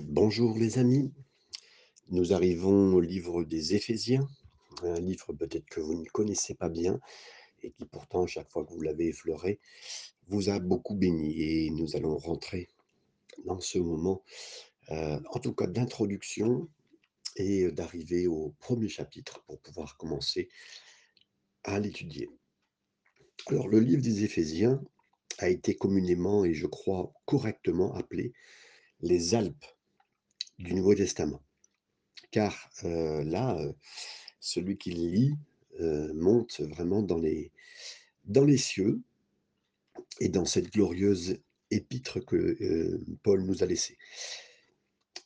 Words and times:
Bonjour 0.00 0.56
les 0.56 0.78
amis, 0.78 1.12
nous 2.08 2.32
arrivons 2.32 2.94
au 2.94 3.00
livre 3.00 3.44
des 3.44 3.74
Éphésiens, 3.74 4.26
un 4.82 4.98
livre 4.98 5.34
peut-être 5.34 5.66
que 5.66 5.80
vous 5.80 6.00
ne 6.00 6.08
connaissez 6.08 6.54
pas 6.54 6.70
bien 6.70 6.98
et 7.62 7.72
qui 7.72 7.84
pourtant, 7.84 8.26
chaque 8.26 8.50
fois 8.50 8.64
que 8.64 8.72
vous 8.72 8.80
l'avez 8.80 9.08
effleuré, 9.08 9.60
vous 10.28 10.48
a 10.48 10.60
beaucoup 10.60 10.94
béni 10.94 11.42
et 11.42 11.70
nous 11.70 11.94
allons 11.94 12.16
rentrer 12.16 12.68
dans 13.44 13.60
ce 13.60 13.78
moment, 13.78 14.22
heu, 14.90 15.20
en 15.30 15.38
tout 15.40 15.52
cas 15.52 15.66
d'introduction 15.66 16.70
et 17.36 17.70
d'arriver 17.70 18.26
au 18.26 18.54
premier 18.60 18.88
chapitre 18.88 19.42
pour 19.46 19.60
pouvoir 19.60 19.98
commencer 19.98 20.48
à 21.64 21.78
l'étudier. 21.78 22.30
Alors 23.48 23.68
le 23.68 23.80
livre 23.80 24.02
des 24.02 24.24
Éphésiens 24.24 24.82
a 25.36 25.50
été 25.50 25.74
communément 25.74 26.46
et 26.46 26.54
je 26.54 26.66
crois 26.66 27.12
correctement 27.26 27.94
appelé 27.94 28.32
les 29.00 29.34
Alpes 29.34 29.66
du 30.62 30.74
Nouveau 30.74 30.94
Testament. 30.94 31.42
Car, 32.30 32.70
heu, 32.84 33.22
là, 33.24 33.56
heu, 33.60 33.74
celui 34.40 34.78
qui 34.78 34.92
lit, 34.92 35.34
heu, 35.80 36.12
monte 36.14 36.60
vraiment 36.60 37.02
dans 37.02 37.18
les 37.18 37.50
dans 38.24 38.44
les 38.44 38.56
cieux 38.58 39.00
et 40.20 40.28
dans 40.28 40.44
cette 40.44 40.72
glorieuse 40.72 41.38
épître 41.70 42.24
que, 42.24 43.00
Paul 43.22 43.44
nous 43.44 43.62
a 43.62 43.66
laissée. 43.66 43.98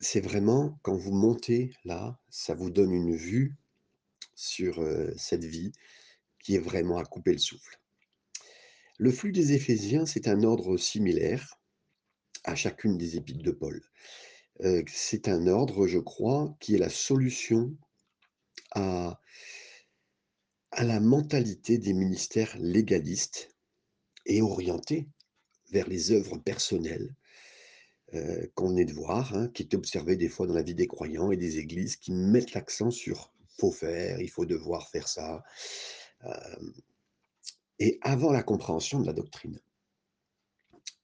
C'est 0.00 0.20
vraiment 0.20 0.78
quand 0.82 0.96
vous 0.96 1.12
montez 1.12 1.72
là, 1.84 2.18
ça 2.30 2.54
vous 2.54 2.70
donne 2.70 2.92
une 2.92 3.14
vue 3.14 3.54
sur, 4.34 4.82
cette 5.16 5.44
vie 5.44 5.72
qui 6.42 6.54
est 6.54 6.60
vraiment 6.60 6.98
à 6.98 7.04
couper 7.04 7.32
le 7.32 7.38
souffle. 7.38 7.80
Le 8.98 9.10
flux 9.10 9.32
des 9.32 9.52
Éphésiens, 9.52 10.06
c'est 10.06 10.28
un 10.28 10.42
ordre 10.42 10.78
similaire 10.78 11.58
à 12.44 12.54
chacune 12.54 12.96
des 12.96 13.16
épîtres 13.16 13.42
de 13.42 13.50
Paul. 13.50 13.82
Heu, 14.60 14.84
c'est 14.88 15.28
un 15.28 15.46
ordre, 15.48 15.86
je 15.86 15.98
crois, 15.98 16.54
qui 16.60 16.74
est 16.74 16.78
la 16.78 16.88
solution 16.88 17.76
à 18.72 19.18
la 20.84 21.00
mentalité 21.00 21.78
des 21.78 21.92
ministères 21.92 22.56
légalistes 22.58 23.54
et 24.26 24.42
orientés 24.42 25.08
vers 25.72 25.88
les 25.88 26.12
œuvres 26.12 26.38
personnelles, 26.38 27.14
heu, 28.14 28.50
qu'on 28.54 28.70
venait 28.70 28.84
de 28.86 28.92
voir, 28.94 29.34
hein, 29.34 29.48
qui 29.54 29.62
est 29.64 29.74
observé 29.74 30.16
des 30.16 30.28
fois 30.30 30.46
dans 30.46 30.54
la 30.54 30.62
vie 30.62 30.74
des 30.74 30.88
croyants 30.88 31.32
et 31.32 31.36
des 31.38 31.58
églises 31.58 31.96
qui 31.96 32.12
mettent 32.12 32.54
l'accent 32.54 32.90
sur: 32.90 33.32
«Faut 33.58 33.72
faire, 33.72 34.20
il 34.20 34.30
faut 34.30 34.46
devoir 34.46 34.88
faire 34.90 35.08
ça», 35.08 35.44
hem 36.24 36.72
et 37.78 37.98
avant 38.02 38.32
la 38.32 38.42
compréhension 38.42 39.00
de 39.00 39.06
la 39.06 39.12
doctrine. 39.12 39.58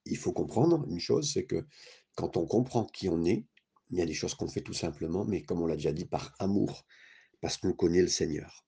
Il 0.07 0.17
faut 0.17 0.33
comprendre 0.33 0.85
une 0.89 0.99
chose, 1.01 1.31
c'est 1.33 1.45
que 1.45 1.65
quand 2.15 2.37
on 2.37 2.47
comprend 2.47 2.85
qui 2.85 3.09
on 3.09 3.25
est, 3.25 3.47
il 3.91 3.99
y 3.99 4.03
a 4.03 4.07
des 4.07 4.15
choses 4.15 4.35
qu'on 4.35 4.49
fait 4.49 4.63
tout 4.63 4.73
simplement, 4.73 5.25
mais 5.25 5.43
comme 5.43 5.61
on 5.61 5.67
l'a 5.67 5.77
déjà 5.77 5.93
dit, 5.93 6.07
par 6.07 6.35
amour, 6.39 6.87
parce 7.41 7.57
qu'on 7.57 7.73
connaît 7.73 8.03
le 8.03 8.09
Seigneur 8.09 8.65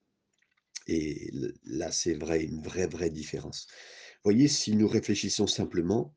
et 0.86 1.30
là, 1.64 1.90
c'est 1.90 2.14
vrai, 2.14 2.44
une 2.44 2.62
vraie, 2.62 2.86
vraie 2.86 3.10
différence. 3.10 3.66
Voyez, 4.22 4.48
si 4.48 4.74
nous 4.76 4.88
réfléchissons 4.88 5.46
simplement, 5.46 6.14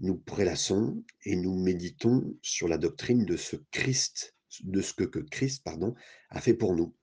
nous 0.00 0.16
prélassons 0.16 1.04
et 1.24 1.36
nous 1.36 1.54
méditons 1.54 2.36
sur 2.42 2.68
la 2.68 2.78
doctrine 2.78 3.24
de 3.24 3.36
ce 3.36 3.56
Christ, 3.70 4.34
de 4.62 4.80
ce 4.80 4.92
que 4.92 5.04
que 5.04 5.20
Christ, 5.20 5.62
pardon, 5.62 5.94
a 6.30 6.40
fait 6.40 6.54
pour 6.54 6.74
nous. 6.74 6.94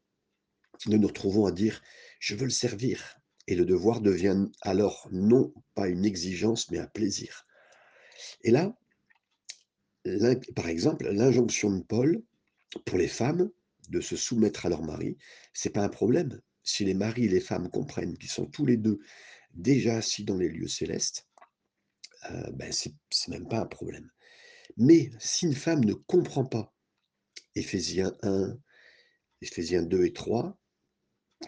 Nous 0.88 0.98
nous 0.98 1.08
retrouvons 1.08 1.45
à 1.45 1.52
dire: 1.52 1.82
«Je 2.20 2.36
veux 2.36 2.45
le 2.45 2.50
servir» 2.50 3.17
et 3.48 3.56
le 3.56 3.66
devoir 3.66 4.02
devient 4.02 4.48
alors 4.62 5.08
non 5.12 5.54
pas 5.73 5.88
une 5.88 6.06
exigence, 6.06 6.70
mais 6.70 6.80
un 6.80 6.88
plaisir. 6.88 7.45
Et 8.44 8.52
là, 8.52 8.78
par 10.56 10.68
exemple, 10.68 11.08
l'injonction 11.10 11.72
de 11.72 11.84
Paul 11.84 12.22
pour 12.86 12.98
les 12.98 13.08
femmes 13.08 13.50
de 13.90 14.02
se 14.02 14.16
soumettre 14.16 14.66
à 14.66 14.70
leur 14.70 14.84
mari, 14.84 15.18
c'est 15.54 15.72
pas 15.72 15.84
un 15.84 15.90
problème. 15.90 16.42
Si 16.64 16.86
les 16.86 16.94
maris 16.94 17.26
et 17.26 17.30
les 17.30 17.40
femmes 17.40 17.70
comprennent 17.70 18.17
qu'ils 18.17 18.30
sont 18.30 18.45
tous 18.45 18.66
les 18.66 18.78
2 18.78 19.00
déjà 19.54 19.98
assis 19.98 20.23
dans 20.23 20.38
les 20.38 20.50
lieux 20.50 20.67
célestes, 20.67 21.28
heu, 22.30 22.52
ben, 22.54 22.72
c'est 22.72 22.94
même 23.30 23.48
pas 23.48 23.60
un 23.60 23.66
problème. 23.66 24.10
Mais 24.78 25.11
si 25.20 25.45
une 25.45 25.56
femme 25.56 25.84
ne 25.84 25.94
comprend 25.94 26.45
pas 26.45 26.73
Éphésiens 27.56 28.16
1, 28.23 28.58
Éphésiens 29.42 29.84
2 29.84 30.06
et 30.06 30.14
3, 30.14 30.58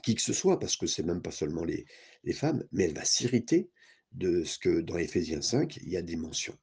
qui 0.03 0.15
que 0.15 0.21
ce 0.21 0.33
soit, 0.33 0.59
parce 0.59 0.75
que 0.75 0.87
c'est 0.87 1.03
même 1.03 1.21
pas 1.21 1.31
seulement 1.31 1.63
les 1.63 1.85
les 2.23 2.33
femmes, 2.33 2.63
mais 2.71 2.85
elle 2.85 2.95
va 2.95 3.05
s'irriter 3.05 3.69
de 4.11 4.43
ce 4.43 4.57
que 4.59 4.81
dans 4.81 4.97
Éphésiens 4.97 5.41
5, 5.41 5.77
il 5.77 5.89
y 5.89 5.97
a 5.97 6.01
des 6.01 6.15
mentions. 6.15 6.57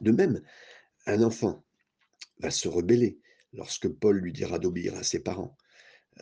De 0.00 0.10
même, 0.10 0.42
un 1.06 1.22
enfant 1.22 1.64
va 2.38 2.50
se 2.50 2.68
rebeller 2.68 3.18
lorsque 3.52 3.88
Paul 3.88 4.18
lui 4.18 4.32
dira 4.32 4.58
d'obéir 4.58 4.94
à 4.96 5.02
ses 5.02 5.20
parents, 5.20 5.56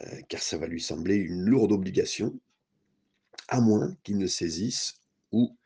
heu, 0.01 0.23
car 0.29 0.43
ça 0.43 0.59
va 0.59 0.67
lui 0.67 0.81
sembler 0.81 1.17
une 1.17 1.43
lourde 1.43 1.73
obligation, 1.73 2.39
à 3.49 3.61
moins 3.61 3.97
qu'il 4.03 4.19
ne 4.19 4.27
saisisse 4.27 4.95
où 5.33 5.57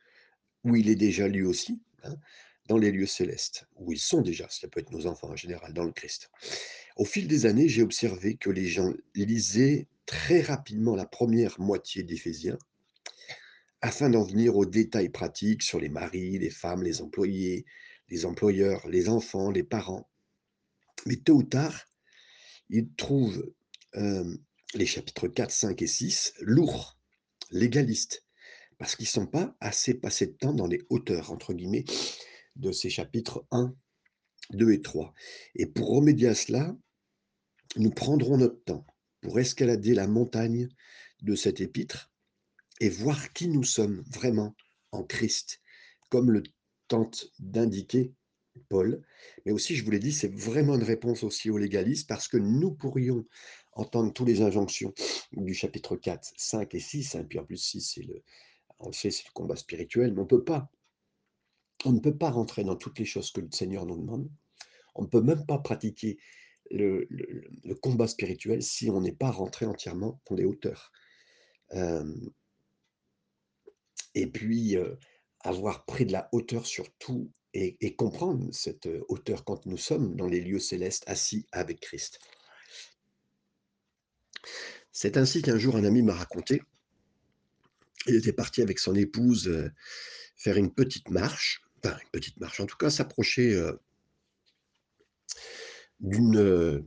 où 0.64 0.76
il 0.76 0.88
est 0.88 0.96
déjà 0.96 1.28
lui 1.28 1.42
aussi, 1.42 1.78
hein, 2.04 2.16
dans 2.68 2.78
les 2.78 2.90
lieux 2.90 3.06
célestes, 3.06 3.66
où 3.76 3.92
ils 3.92 3.98
sont 3.98 4.22
déjà, 4.22 4.48
ça 4.48 4.66
peut 4.66 4.80
être 4.80 4.90
nos 4.90 5.06
enfants 5.06 5.28
en 5.28 5.36
général, 5.36 5.74
dans 5.74 5.84
le 5.84 5.92
Christ. 5.92 6.30
Au 6.96 7.04
fil 7.04 7.28
des 7.28 7.44
années, 7.46 7.68
j'ai 7.68 7.82
observé 7.82 8.36
que 8.36 8.48
les 8.50 8.66
gens 8.66 8.92
lisaient 9.14 9.86
très 10.06 10.40
rapidement 10.40 10.96
la 10.96 11.06
première 11.06 11.60
moitié 11.60 12.02
d'Éphésiens, 12.02 12.58
afin 13.82 14.08
d'en 14.08 14.24
venir 14.24 14.56
aux 14.56 14.64
détails 14.64 15.10
pratiques 15.10 15.62
sur 15.62 15.78
les 15.78 15.90
maris, 15.90 16.38
les 16.38 16.50
femmes, 16.50 16.82
les 16.82 17.02
employés, 17.02 17.66
les 18.08 18.26
employeurs, 18.26 18.86
les 18.88 19.08
enfants, 19.08 19.50
les 19.50 19.62
parents. 19.62 20.08
Mais 21.06 21.16
tôt 21.16 21.36
ou 21.36 21.42
tard, 21.42 21.84
ils 22.68 22.92
trouvent, 22.94 23.52
hem, 23.94 24.38
les 24.74 24.86
chapitres 24.86 25.28
4, 25.28 25.50
5 25.50 25.82
et 25.82 25.86
6 25.86 26.34
lourds, 26.40 26.98
légalistes, 27.50 28.24
parce 28.78 28.96
qu'ils 28.96 29.08
sont 29.08 29.26
pas 29.26 29.54
assez 29.60 29.94
passés 29.94 30.26
de 30.26 30.32
temps 30.32 30.52
dans 30.52 30.66
les 30.66 30.82
«hauteurs» 30.90 31.30
entre 31.30 31.54
guillemets 31.54 31.84
de 32.56 32.72
ces 32.72 32.90
chapitres 32.90 33.46
1, 33.50 33.74
2 34.50 34.72
et 34.72 34.82
3. 34.82 35.14
Et 35.54 35.66
pour 35.66 35.94
remédier 35.94 36.28
à 36.28 36.34
cela, 36.34 36.76
nous 37.76 37.90
prendrons 37.90 38.36
notre 38.36 38.62
temps 38.64 38.86
pour 39.20 39.38
escalader 39.38 39.94
la 39.94 40.06
montagne 40.06 40.68
de 41.22 41.34
cet 41.34 41.60
épître 41.60 42.10
et 42.80 42.88
voir 42.88 43.32
qui 43.32 43.48
nous 43.48 43.64
sommes 43.64 44.02
vraiment 44.12 44.54
en 44.92 45.04
Christ, 45.04 45.60
comme 46.10 46.30
le 46.30 46.42
tente 46.88 47.32
d'indiquer 47.38 48.12
Paul. 48.68 49.02
Mais 49.44 49.52
aussi, 49.52 49.76
je 49.76 49.84
vous 49.84 49.90
l'ai 49.90 49.98
dit, 49.98 50.12
c'est 50.12 50.32
vraiment 50.32 50.74
une 50.76 50.82
réponse 50.82 51.22
aussi 51.22 51.50
aux 51.50 51.58
légalistes 51.58 52.08
parce 52.08 52.28
que 52.28 52.36
nous 52.36 52.72
pourrions 52.72 53.24
entendre 53.72 54.12
tous 54.12 54.24
les 54.24 54.42
injonctions 54.42 54.92
du 55.32 55.54
chapitre 55.54 55.96
4, 55.96 56.32
5 56.36 56.74
et 56.74 56.80
6, 56.80 57.16
hein, 57.16 57.24
puis 57.24 57.38
en 57.38 57.44
plus 57.44 57.56
6, 57.56 57.80
c'est 57.80 58.02
le, 58.02 58.22
on 58.78 58.88
le 58.88 58.92
sait, 58.92 59.10
c'est 59.10 59.26
le 59.26 59.32
combat 59.32 59.56
spirituel, 59.56 60.14
mais 60.14 60.20
on 60.20 60.26
peut 60.26 60.44
pas, 60.44 60.70
on 61.84 61.92
ne 61.92 62.00
peut 62.00 62.16
pas 62.16 62.30
rentrer 62.30 62.62
dans 62.64 62.76
toutes 62.76 62.98
les 62.98 63.04
choses 63.04 63.32
que 63.32 63.40
le 63.40 63.50
Seigneur 63.50 63.86
nous 63.86 63.96
demande. 63.96 64.30
On 64.94 65.02
ne 65.02 65.08
peut 65.08 65.22
même 65.22 65.44
pas 65.44 65.58
pratiquer 65.58 66.18
le 66.70 67.06
combat 67.82 68.06
spirituel 68.06 68.62
si 68.62 68.90
on 68.90 69.00
n'est 69.00 69.12
pas 69.12 69.30
rentré 69.30 69.66
entièrement 69.66 70.20
dans 70.30 70.36
les 70.36 70.44
hauteurs. 70.44 70.92
Euh, 71.72 72.14
et 74.14 74.26
puis, 74.26 74.76
euh, 74.76 74.94
avoir 75.44 75.84
pris 75.84 76.06
de 76.06 76.12
la 76.12 76.28
hauteur 76.32 76.66
sur 76.66 76.90
tout 76.94 77.30
et, 77.52 77.94
comprendre 77.94 78.52
cette 78.52 78.86
euh, 78.86 79.04
hauteur 79.08 79.44
quand 79.44 79.64
nous 79.66 79.76
sommes 79.76 80.16
dans 80.16 80.26
les 80.26 80.40
lieux 80.40 80.58
célestes 80.58 81.04
assis 81.06 81.46
avec 81.52 81.78
Christ. 81.78 82.18
C'est 84.90 85.16
ainsi 85.16 85.40
qu'un 85.40 85.56
jour 85.58 85.76
un 85.76 85.84
ami 85.84 86.02
m'a 86.02 86.14
raconté, 86.14 86.62
il 88.06 88.16
était 88.16 88.32
parti 88.32 88.60
avec 88.60 88.80
son 88.80 88.94
épouse 88.96 89.46
euh, 89.48 89.70
faire 90.36 90.56
une 90.56 90.72
petite 90.72 91.10
marche, 91.10 91.62
enfin 91.78 91.96
une 92.02 92.10
petite 92.10 92.40
marche, 92.40 92.58
en 92.58 92.66
tout 92.66 92.76
cas 92.76 92.90
s'approcher 92.90 93.54
euh, 93.54 93.72
d'une 96.00 96.82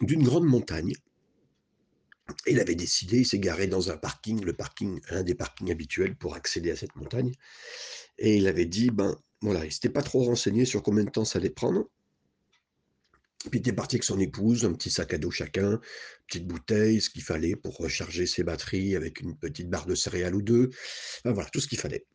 grande 0.00 0.44
montagne. 0.44 0.92
Il 2.46 2.60
avait 2.60 2.74
décidé, 2.74 3.18
il 3.18 3.26
s'est 3.26 3.38
garé 3.38 3.66
dans 3.66 3.90
un 3.90 3.96
parking, 3.96 4.44
le 4.44 4.52
parking, 4.52 5.00
un 5.10 5.22
des 5.22 5.34
parkings 5.34 5.70
habituels 5.70 6.16
pour 6.16 6.34
accéder 6.34 6.70
à 6.70 6.76
cette 6.76 6.94
montagne. 6.96 7.32
Et 8.18 8.36
il 8.36 8.46
avait 8.46 8.66
dit, 8.66 8.90
ben 8.90 9.16
voilà, 9.40 9.64
il 9.64 9.72
s'était 9.72 9.88
pas 9.88 10.02
trop 10.02 10.22
renseigné 10.24 10.64
sur 10.64 10.82
combien 10.82 11.04
de 11.04 11.10
temps 11.10 11.24
ça 11.24 11.38
allait 11.38 11.50
prendre. 11.50 11.88
Puis 13.50 13.58
il 13.58 13.58
était 13.58 13.72
parti 13.72 13.96
avec 13.96 14.04
son 14.04 14.20
épouse, 14.20 14.64
un 14.64 14.72
petit 14.72 14.90
sac 14.90 15.14
à 15.14 15.18
dos 15.18 15.32
chacun, 15.32 15.80
petite 16.28 16.46
bouteille, 16.46 17.00
ce 17.00 17.10
qu'il 17.10 17.22
fallait 17.22 17.56
pour 17.56 17.76
recharger 17.76 18.26
ses 18.26 18.44
batteries 18.44 18.94
avec 18.94 19.20
une 19.20 19.36
petite 19.36 19.68
barre 19.68 19.86
de 19.86 19.96
céréales 19.96 20.36
ou 20.36 20.42
deux. 20.42 20.70
Enfin, 21.24 21.32
voilà, 21.32 21.50
tout 21.50 21.60
ce 21.60 21.66
qu'il 21.66 21.78
fallait. 21.78 22.06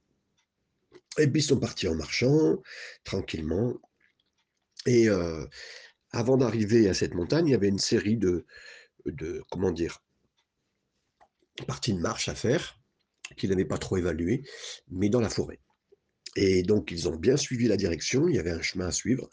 Et 1.17 1.27
puis 1.27 1.41
ils 1.41 1.45
sont 1.45 1.59
partis 1.59 1.87
en 1.87 1.95
marchant, 1.95 2.61
tranquillement. 3.03 3.73
Et 4.85 5.09
euh, 5.09 5.45
avant 6.11 6.37
d'arriver 6.37 6.87
à 6.87 6.93
cette 6.93 7.13
montagne, 7.13 7.47
il 7.47 7.51
y 7.51 7.55
avait 7.55 7.67
une 7.67 7.79
série 7.79 8.15
de, 8.15 8.45
de 9.05 9.43
comment 9.51 9.71
dire, 9.71 10.01
parties 11.65 11.94
de 11.94 12.00
marche 12.00 12.30
à 12.30 12.36
faire 12.36 12.80
qu'il 13.38 13.50
n'avait 13.50 13.65
pas 13.65 13.77
trop 13.77 13.98
évalué, 13.98 14.44
mais 14.89 15.09
dans 15.09 15.21
la 15.21 15.30
forêt. 15.30 15.59
Et 16.36 16.63
donc 16.63 16.92
ils 16.92 17.09
ont 17.09 17.15
bien 17.18 17.38
suivi 17.38 17.68
la 17.68 17.77
direction, 17.77 18.27
il 18.30 18.36
y 18.36 18.39
avait 18.39 18.51
un 18.51 18.62
chemin 18.62 18.88
à 18.88 18.92
suivre. 18.92 19.30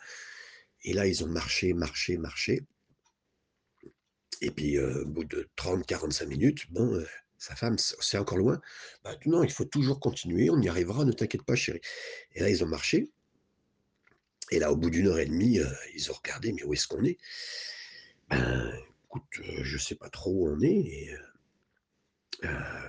Et 0.85 0.93
là, 0.95 1.07
ils 1.07 1.25
ont 1.25 1.29
marché, 1.29 1.75
marché, 1.75 2.19
marché. 2.19 2.63
Et 4.41 4.51
puis, 4.51 4.77
heu, 4.77 5.03
au 5.03 5.07
bout 5.07 5.25
de 5.25 5.49
30-45 5.57 6.27
minutes, 6.27 6.71
bon, 6.71 6.95
heu, 6.95 7.07
sa 7.39 7.57
femme: 7.57 7.79
«C 7.79 7.95
c'est 8.01 8.19
encore 8.19 8.39
loin?» 8.39 8.61
«Bah, 9.05 9.17
non, 9.27 9.43
il 9.43 9.51
faut 9.53 9.65
toujours 9.65 10.01
continuer, 10.01 10.51
on 10.51 10.61
y 10.61 10.69
arrivera, 10.69 11.05
ne 11.05 11.13
t'inquiète 11.13 11.43
pas 11.45 11.57
chérie» 11.57 11.81
et 12.35 12.41
là, 12.41 12.51
ils 12.51 12.63
ont 12.65 12.69
marché 12.69 13.11
et 14.51 14.59
là, 14.59 14.71
au 14.73 14.77
bout 14.77 14.91
d'1 14.91 15.07
heure 15.09 15.19
et 15.19 15.27
demie, 15.27 15.59
heu, 15.59 15.67
ils 15.95 16.11
ont 16.11 16.15
regardé: 16.15 16.53
«Mais 16.53 16.65
où 16.65 16.73
est-ce 16.75 16.87
qu'on 16.87 17.05
est?» 17.05 17.19
«Ben, 18.31 18.73
écoute, 19.05 19.41
je 19.63 19.79
sais 19.79 19.95
pas 19.97 20.09
trop 20.09 20.31
où 20.33 20.49
on 20.49 20.61
est 20.61 21.11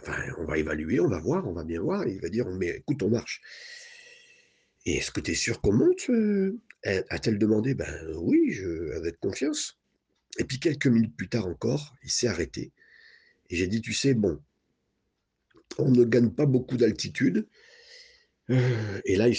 enfin, 0.01 0.17
on 0.39 0.45
va 0.45 0.57
évaluer, 0.57 0.99
on 0.99 1.07
va 1.07 1.19
voir, 1.19 1.47
on 1.47 1.53
va 1.53 1.63
bien 1.63 1.81
voir» 1.81 2.07
il 2.07 2.19
va 2.21 2.29
dire: 2.29 2.47
«Mais 2.49 2.69
écoute, 2.77 3.03
on 3.03 3.09
marche» 3.09 3.41
«Et 4.87 4.97
est-ce 4.97 5.11
que 5.11 5.19
tu 5.19 5.31
es 5.31 5.35
sûr 5.35 5.61
qu'on 5.61 5.73
monte, 5.73 6.09
heu?» 6.09 6.59
a 6.85 7.01
a-t-elle 7.09 7.39
demandé. 7.39 7.73
«Ben, 7.73 7.91
oui, 8.17 8.51
je 8.51 8.91
avec 8.95 9.19
confiance» 9.19 9.77
et 10.39 10.43
puis 10.43 10.59
quelques 10.59 10.87
minutes 10.87 11.15
plus 11.17 11.29
tard 11.29 11.47
encore, 11.47 11.95
il 12.03 12.09
s'est 12.11 12.27
arrêté 12.27 12.71
et 13.49 13.55
j'ai 13.57 13.67
dit: 13.67 13.81
«Tu 13.81 13.93
sais, 13.93 14.13
bon» 14.13 14.39
«on 15.77 15.91
ne 15.91 16.03
gagne 16.05 16.29
pas 16.31 16.45
beaucoup 16.45 16.77
d'altitude» 16.77 17.47
heu 18.49 19.01
et 19.05 19.15
là, 19.15 19.27
ils 19.29 19.37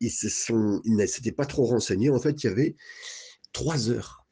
ils 0.00 0.96
ne 0.96 1.06
s'étaient 1.06 1.32
pas 1.32 1.46
trop 1.46 1.64
renseignés. 1.64 2.10
En 2.10 2.18
fait, 2.18 2.42
il 2.42 2.46
y 2.48 2.50
avait 2.50 2.76
3 3.52 3.90
heures 3.90 4.26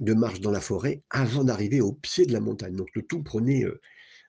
de 0.00 0.14
marche 0.14 0.40
dans 0.40 0.50
la 0.52 0.60
forêt 0.60 1.02
avant 1.10 1.44
d'arriver 1.44 1.80
au 1.80 1.92
pied 1.92 2.26
de 2.26 2.32
la 2.32 2.40
montagne. 2.40 2.76
Donc 2.76 2.88
le 2.94 3.02
tout 3.02 3.22
prenait, 3.22 3.64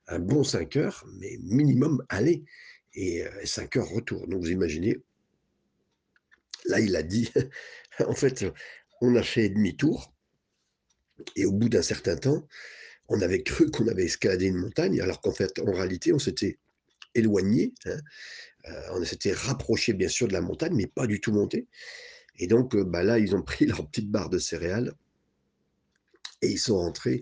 un 0.10 0.20
bon 0.20 0.44
5 0.44 0.76
heures, 0.78 1.06
mais 1.20 1.38
minimum 1.44 2.04
aller. 2.10 2.44
Et 2.94 3.24
heu, 3.24 3.30
5 3.46 3.78
heures 3.78 3.90
retour. 3.90 4.28
Donc 4.28 4.42
vous 4.42 4.52
imaginez 4.52 4.98
là, 6.66 6.80
il 6.80 6.96
a 6.96 7.04
dit: 7.04 7.32
«En 8.00 8.14
fait, 8.16 8.46
on 9.02 9.16
a 9.16 9.24
fait 9.24 9.50
demi-tour» 9.50 10.14
et 11.36 11.46
au 11.46 11.52
bout 11.52 11.70
d'un 11.70 11.82
certain 11.82 12.16
temps, 12.16 12.48
on 13.10 13.22
avait 13.22 13.44
cru 13.44 13.70
qu'on 13.72 13.88
avait 13.88 14.06
escaladé 14.06 14.46
une 14.46 14.58
montagne, 14.58 15.02
alors 15.02 15.22
qu'en 15.22 15.34
fait, 15.34 15.60
en 15.60 15.72
réalité, 15.72 16.14
on 16.14 16.20
s'était 16.20 16.60
éloigné, 17.16 17.74
hein, 17.86 17.98
heu, 18.68 18.74
on 18.94 19.04
s'était 19.04 19.34
rapproché, 19.34 19.94
bien 19.94 20.10
sûr, 20.10 20.28
de 20.28 20.34
la 20.34 20.42
montagne, 20.42 20.74
mais 20.76 20.88
pas 20.88 21.08
du 21.08 21.20
tout 21.20 21.32
monté. 21.32 21.68
Et 22.38 22.48
donc 22.48 22.76
heu, 22.76 22.84
bah, 22.84 23.04
là, 23.04 23.20
ils 23.20 23.36
ont 23.36 23.42
pris 23.42 23.66
leur 23.68 23.88
petite 23.88 24.10
barre 24.10 24.30
de 24.30 24.40
céréales 24.40 24.94
et 26.42 26.50
ils 26.50 26.60
sont 26.60 26.78
rentrés, 26.78 27.22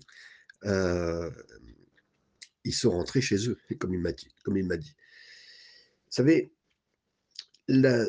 ils 2.68 2.74
sont 2.74 2.92
rentrés 2.92 3.22
chez 3.22 3.50
eux, 3.50 3.58
comme 3.80 3.94
il 3.94 4.00
m'a 4.00 4.12
dit 4.12 4.28
comme 4.44 4.58
il 4.58 4.66
m'a 4.66 4.78
dit. 4.78 4.96
Vous 6.08 6.12
savez 6.12 6.52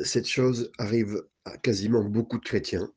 cette 0.05 0.27
chose 0.27 0.71
arrive 0.79 1.23
à 1.45 1.57
quasiment 1.59 2.05
beaucoup 2.05 2.39
de 2.39 2.45
chrétiens. 2.45 2.93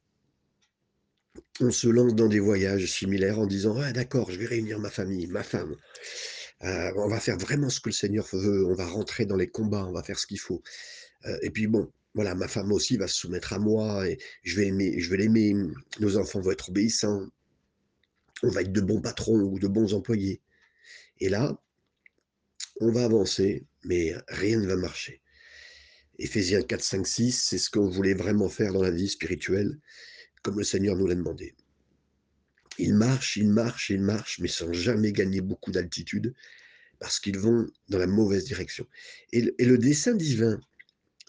On 1.59 1.71
se 1.71 1.87
lance 1.87 2.13
dans 2.13 2.27
des 2.27 2.39
voyages 2.39 2.85
similaires 2.85 3.39
en 3.39 3.47
disant: 3.47 3.77
«Ouais, 3.79 3.93
d'accord, 3.93 4.29
je 4.31 4.37
vais 4.37 4.45
réunir 4.45 4.79
ma 4.79 4.89
famille, 4.89 5.27
ma 5.27 5.43
femme, 5.43 5.75
heu, 6.63 6.91
on 6.97 7.07
va 7.07 7.19
faire 7.19 7.37
vraiment 7.37 7.69
ce 7.69 7.79
que 7.79 7.89
le 7.89 7.93
Seigneur 7.93 8.27
veut, 8.33 8.65
on 8.65 8.73
va 8.75 8.85
rentrer 8.85 9.25
dans 9.25 9.37
les 9.37 9.47
combats, 9.47 9.85
on 9.85 9.91
va 9.91 10.03
faire 10.03 10.19
ce 10.19 10.27
qu'il 10.27 10.39
faut, 10.39 10.61
heu 11.25 11.37
et 11.41 11.49
puis 11.49 11.67
bon, 11.67 11.91
voilà, 12.13 12.35
ma 12.35 12.47
femme 12.47 12.71
aussi 12.71 12.97
va 12.97 13.07
se 13.07 13.15
soumettre 13.15 13.53
à 13.53 13.59
moi 13.59 14.07
et 14.07 14.17
je 14.43 14.55
vais 14.57 14.67
aimer 14.67 14.99
je 14.99 15.09
vais 15.09 15.17
l'aimer, 15.17 15.55
nos 15.99 16.17
enfants 16.17 16.41
vont 16.41 16.51
être 16.51 16.69
obéissants» 16.69 17.27
«on 18.43 18.49
va 18.49 18.61
être 18.61 18.71
de 18.71 18.81
bons 18.81 19.01
patrons 19.01 19.39
ou 19.39 19.59
de 19.59 19.67
bons 19.67 19.93
employés» 19.93 20.41
et 21.21 21.29
là 21.29 21.57
on 22.81 22.91
va 22.91 23.05
avancer, 23.05 23.65
mais 23.83 24.15
rien 24.27 24.59
ne 24.59 24.67
va 24.67 24.75
marcher. 24.75 25.21
Éphésiens 26.17 26.61
4-5-6, 26.61 27.31
c'est 27.31 27.57
ce 27.59 27.69
qu'on 27.69 27.87
voulait 27.87 28.15
vraiment 28.15 28.49
faire 28.49 28.73
dans 28.73 28.81
la 28.81 28.91
vie 28.91 29.07
spirituelle, 29.07 29.79
comme 30.41 30.57
le 30.57 30.63
Seigneur 30.63 30.95
nous 30.95 31.07
l'a 31.07 31.15
demandé. 31.15 31.55
Ils 32.79 32.95
marchent, 32.95 33.37
ils 33.37 33.49
marchent, 33.49 33.91
ils 33.91 34.01
marchent, 34.01 34.39
mais 34.39 34.47
sans 34.47 34.73
jamais 34.73 35.11
gagner 35.11 35.41
beaucoup 35.41 35.71
d'altitude, 35.71 36.33
parce 36.99 37.19
qu'ils 37.19 37.37
vont 37.37 37.67
dans 37.89 37.99
la 37.99 38.07
mauvaise 38.07 38.45
direction 38.45 38.87
et 39.31 39.41
le 39.41 39.55
et 39.59 39.77
dessein 39.77 40.13
divin 40.13 40.59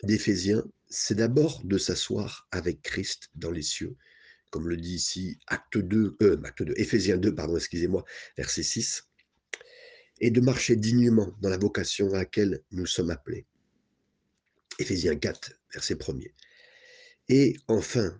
d'Éphésiens, 0.02 0.64
c'est 0.88 1.14
d'abord 1.14 1.62
de 1.64 1.78
s'asseoir 1.78 2.46
avec 2.50 2.82
Christ 2.82 3.30
dans 3.34 3.50
les 3.50 3.62
cieux, 3.62 3.96
comme 4.50 4.68
le 4.68 4.76
dit 4.76 4.94
ici 4.94 5.38
acte 5.46 5.78
2, 5.78 6.16
heu, 6.22 6.40
acte 6.44 6.62
2, 6.62 6.74
Éphésiens 6.76 7.16
2 7.18 7.34
pardon, 7.34 7.56
excusez-moi, 7.56 8.04
verset 8.36 8.62
6 8.62 9.04
et 10.22 10.30
de 10.30 10.40
marcher 10.40 10.76
dignement 10.76 11.36
dans 11.42 11.50
la 11.50 11.58
vocation 11.58 12.08
à 12.14 12.19
laquelle 12.19 12.62
nous 12.70 12.86
sommes 12.86 13.10
appelés. 13.10 13.44
Éphésiens 14.78 15.16
4, 15.16 15.52
verset 15.74 15.94
1er 15.94 16.32
et 17.28 17.56
enfin, 17.69 18.19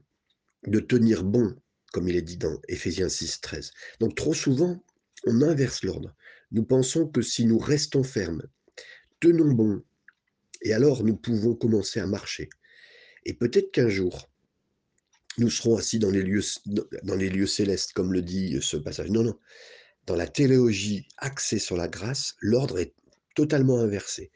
de 0.67 0.81
tenir 0.81 1.25
bon, 1.25 1.55
comme 1.93 2.09
il 2.09 2.17
est 2.17 2.23
dit 2.23 2.37
dans 2.37 2.59
Éphésiens 2.69 3.09
6-13. 3.09 3.71
Donc 4.01 4.15
trop 4.15 4.35
souvent, 4.35 4.83
on 5.27 5.43
inverse 5.43 5.83
l'ordre. 5.83 6.15
Nous 6.51 6.65
pensons 6.65 7.07
que 7.07 7.23
si 7.23 7.45
nous 7.45 7.59
restons 7.59 8.05
fermes, 8.05 8.43
tenons 9.21 9.53
bon 9.53 9.83
et 10.63 10.73
alors 10.73 11.03
nous 11.05 11.17
pouvons 11.17 11.55
commencer 11.55 12.01
à 12.01 12.07
marcher 12.07 12.49
et 13.25 13.35
peut-être 13.35 13.73
qu'un 13.73 13.89
jour 13.89 14.31
nous 15.39 15.51
serons 15.51 15.77
assis 15.77 15.99
dans 15.99 16.11
les 16.11 16.23
lieux 16.23 16.43
dans 16.67 17.15
les 17.15 17.31
lieux 17.31 17.47
célestes, 17.47 17.95
comme 17.95 18.13
le 18.13 18.21
dit 18.21 18.59
ce 18.61 18.77
passage. 18.77 19.11
Non, 19.11 19.23
non, 19.23 19.39
dans 20.07 20.17
la 20.17 20.27
théologie 20.27 21.07
axée 21.19 21.59
sur 21.59 21.77
la 21.77 21.89
grâce, 21.89 22.35
l'ordre 22.41 22.79
est 22.79 22.95
totalement 23.35 23.79
inversé. 23.79 24.31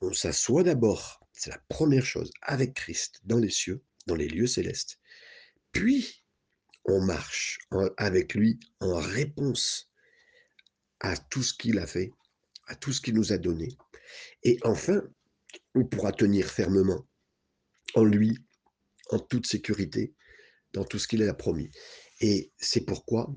On 0.00 0.12
s'assoit 0.12 0.62
d'abord, 0.62 1.20
c'est 1.32 1.50
la 1.50 1.60
1re 1.70 2.02
chose, 2.02 2.30
avec 2.42 2.74
Christ 2.74 3.20
dans 3.24 3.38
les 3.38 3.50
cieux, 3.50 3.82
dans 4.06 4.14
les 4.14 4.28
lieux 4.28 4.46
célestes, 4.46 4.98
puis 5.72 6.22
on 6.84 7.00
marche 7.00 7.58
avec 7.96 8.34
lui 8.34 8.58
en 8.80 8.96
réponse 8.96 9.90
à 11.00 11.16
tout 11.16 11.42
ce 11.42 11.52
qu'il 11.52 11.78
a 11.78 11.86
fait, 11.86 12.12
à 12.66 12.74
tout 12.74 12.92
ce 12.92 13.00
qu'il 13.00 13.14
nous 13.14 13.32
a 13.32 13.38
donné. 13.38 13.76
Et 14.42 14.58
enfin, 14.62 15.02
on 15.74 15.84
pourra 15.84 16.12
tenir 16.12 16.50
fermement 16.50 17.06
en 17.94 18.04
lui, 18.04 18.38
en 19.10 19.18
toute 19.18 19.46
sécurité, 19.46 20.14
dans 20.72 20.84
tout 20.84 20.98
ce 20.98 21.08
qu'il 21.08 21.22
a 21.22 21.34
promis. 21.34 21.70
Et 22.20 22.52
c'est 22.58 22.84
pourquoi 22.84 23.32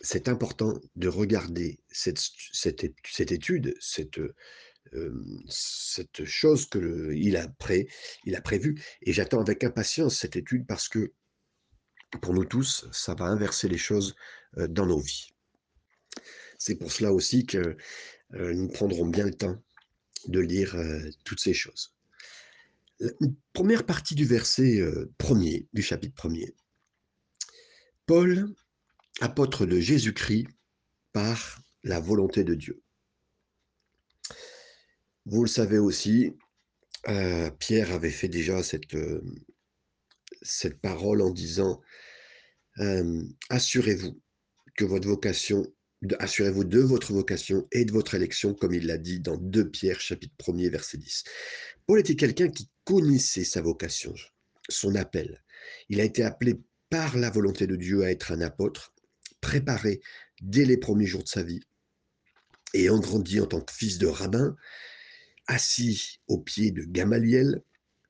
c'est 0.00 0.28
important 0.28 0.74
de 0.96 1.08
regarder 1.08 1.80
cette 1.90 2.20
cette 2.52 2.86
cette 3.04 3.32
étude, 3.32 3.74
cette, 3.80 4.20
cette 5.48 6.24
chose 6.24 6.66
que 6.66 6.78
le 6.78 7.16
il 7.16 7.36
a 7.36 7.48
pré 7.48 7.88
il 8.24 8.34
a 8.34 8.40
prévue 8.40 8.82
et 9.02 9.12
j'attends 9.12 9.40
avec 9.40 9.62
impatience 9.64 10.18
cette 10.18 10.36
étude 10.36 10.66
parce 10.66 10.88
que 10.88 11.12
pour 12.18 12.34
nous 12.34 12.44
tous, 12.44 12.86
ça 12.92 13.14
va 13.14 13.26
inverser 13.26 13.68
les 13.68 13.78
choses, 13.78 14.14
dans 14.56 14.86
nos 14.86 14.98
vies. 14.98 15.28
C'est 16.58 16.74
pour 16.74 16.90
cela 16.90 17.12
aussi 17.12 17.46
que, 17.46 17.76
nous 18.32 18.68
prendrons 18.68 19.06
bien 19.06 19.24
le 19.24 19.34
temps 19.34 19.60
de 20.26 20.40
lire, 20.40 20.76
toutes 21.24 21.40
ces 21.40 21.54
choses. 21.54 21.94
1re 23.54 23.84
partie 23.84 24.14
du 24.14 24.24
verset, 24.24 24.80
1er 25.18 25.66
du 25.72 25.82
chapitre 25.82 26.28
1er 26.28 26.52
Paul, 28.06 28.52
apôtre 29.20 29.66
de 29.66 29.78
Jésus-Christ 29.78 30.48
par 31.12 31.62
la 31.82 32.00
volonté 32.00 32.44
de 32.44 32.54
Dieu. 32.54 32.82
Vous 35.26 35.42
le 35.44 35.48
savez 35.48 35.78
aussi, 35.78 36.32
heu, 37.08 37.50
Pierre 37.58 37.92
avait 37.92 38.10
fait 38.10 38.28
déjà 38.28 38.62
cette, 38.62 38.94
hem, 38.94 39.38
cette 40.42 40.80
parole 40.80 41.20
en 41.22 41.30
disant, 41.30 41.80
hem: 42.78 43.28
«Assurez-vous 43.48 44.20
que 44.76 44.84
votre 44.84 45.08
vocation 45.08 45.64
assurez-vous 46.18 46.64
de 46.64 46.80
votre 46.80 47.12
vocation 47.12 47.68
et 47.72 47.84
de 47.84 47.92
votre 47.92 48.14
élection», 48.14 48.54
comme 48.54 48.72
il 48.72 48.86
l'a 48.86 48.98
dit 48.98 49.20
dans 49.20 49.36
2 49.36 49.70
Pierre 49.70 50.00
chapitre 50.00 50.34
1er 50.38 50.70
verset 50.70 50.98
10. 50.98 51.24
Paul 51.86 52.00
était 52.00 52.16
quelqu'un 52.16 52.48
qui 52.48 52.70
connaissait 52.84 53.44
sa 53.44 53.60
vocation, 53.60 54.14
son 54.68 54.94
appel. 54.94 55.42
Il 55.88 56.00
a 56.00 56.04
été 56.04 56.22
appelé 56.22 56.60
par 56.88 57.16
la 57.16 57.30
volonté 57.30 57.66
de 57.66 57.76
Dieu 57.76 58.02
à 58.02 58.10
être 58.10 58.32
un 58.32 58.40
apôtre, 58.40 58.94
préparé 59.40 60.00
dès 60.40 60.64
les 60.64 60.76
premiers 60.76 61.06
jours 61.06 61.22
de 61.22 61.28
sa 61.28 61.42
vie, 61.42 61.60
ayant 62.74 62.98
grandi 62.98 63.40
en 63.40 63.46
tant 63.46 63.60
que 63.60 63.72
fils 63.72 63.98
de 63.98 64.06
rabbin, 64.06 64.56
assis 65.46 66.20
aux 66.28 66.38
pieds 66.38 66.70
de 66.70 66.82
Gamaliel, 66.84 67.62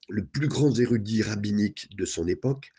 le 0.08 0.26
plus 0.26 0.48
grand 0.48 0.76
érudit 0.78 1.22
rabbinique 1.22 1.88
de 1.96 2.04
son 2.04 2.26
époque 2.26 2.72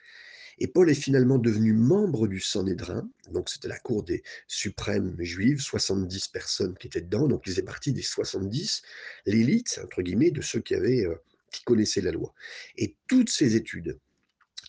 et 0.62 0.68
Paul 0.68 0.92
est 0.92 0.94
finalement 0.94 1.40
devenu 1.40 1.74
membre 1.74 2.28
du 2.28 2.40
Sanhédrin, 2.40 3.10
donc 3.32 3.50
c'était 3.50 3.68
la 3.68 3.80
cour 3.80 4.04
des 4.04 4.22
suprêmes 4.48 5.16
juives, 5.20 5.60
70 5.60 6.28
personnes 6.28 6.78
qui 6.78 6.86
étaient 6.86 7.02
dedans, 7.02 7.28
donc 7.28 7.42
il 7.48 7.50
faisait 7.50 7.64
partie 7.64 7.94
des 7.94 8.04
70, 8.04 8.84
«l'élite» 9.26 9.82
entre 9.84 10.04
guillemets 10.04 10.30
de 10.30 10.42
ceux 10.42 10.60
qui 10.60 10.76
avaient, 10.76 11.06
heu, 11.06 11.18
qui 11.52 11.64
connaissaient 11.64 12.02
la 12.02 12.12
loi. 12.12 12.36
Et 12.78 12.96
toutes 13.08 13.32
ces 13.32 13.56
études, 13.56 13.98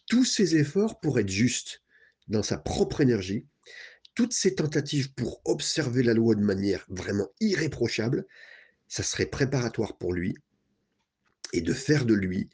tous 0.09 0.25
ces 0.25 0.57
efforts 0.57 0.99
pour 0.99 1.19
être 1.19 1.29
juste 1.29 1.83
dans 2.27 2.43
sa 2.43 2.57
propre 2.57 3.03
énergie, 3.03 3.47
toutes 4.15 4.33
ces 4.33 4.55
tentatives 4.55 5.13
pour 5.15 5.41
observer 5.45 6.03
la 6.03 6.15
loi 6.15 6.35
de 6.35 6.43
manière 6.43 6.85
vraiment 6.89 7.29
irréprochable, 7.41 8.27
ça 8.89 9.03
serait 9.03 9.27
préparatoire 9.27 9.97
pour 9.97 10.13
lui 10.13 10.37
et 11.53 11.61
de 11.61 11.73
faire 11.73 12.05
de 12.05 12.15
lui 12.15 12.51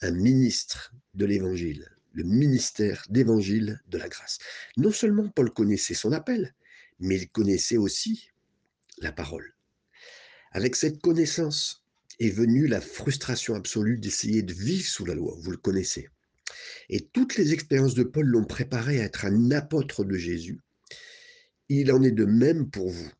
un 0.00 0.10
ministre 0.10 0.94
de 1.14 1.24
l'Évangile, 1.24 1.88
le 2.12 2.24
ministère 2.24 3.04
d'évangile 3.08 3.80
de 3.88 3.98
la 3.98 4.08
grâce. 4.08 4.38
Non 4.76 4.92
seulement 4.92 5.28
Paul 5.28 5.50
connaissait 5.50 5.94
son 5.94 6.12
appel, 6.12 6.54
mais 7.00 7.16
il 7.16 7.28
connaissait 7.28 7.76
aussi 7.76 8.30
la 8.98 9.12
parole. 9.12 9.54
Avec 10.52 10.76
cette 10.76 11.00
connaissance 11.00 11.84
est 12.20 12.30
venue 12.30 12.66
la 12.66 12.80
frustration 12.80 13.54
absolue 13.54 13.98
d'essayer 13.98 14.42
de 14.42 14.52
vivre 14.52 14.88
sous 14.88 15.04
la 15.04 15.14
loi, 15.14 15.36
vous 15.40 15.50
le 15.50 15.56
connaissez. 15.56 16.08
Et 16.88 17.00
toutes 17.00 17.36
les 17.36 17.52
expériences 17.52 17.94
de 17.94 18.02
Paul 18.02 18.26
l'ont 18.26 18.44
préparé 18.44 19.00
à 19.00 19.04
être 19.04 19.24
un 19.24 19.50
apôtre 19.50 20.04
de 20.04 20.16
Jésus. 20.16 20.60
Il 21.68 21.92
en 21.92 22.02
est 22.02 22.12
de 22.12 22.24
même 22.24 22.70
pour 22.70 22.88
vous. 22.88 23.10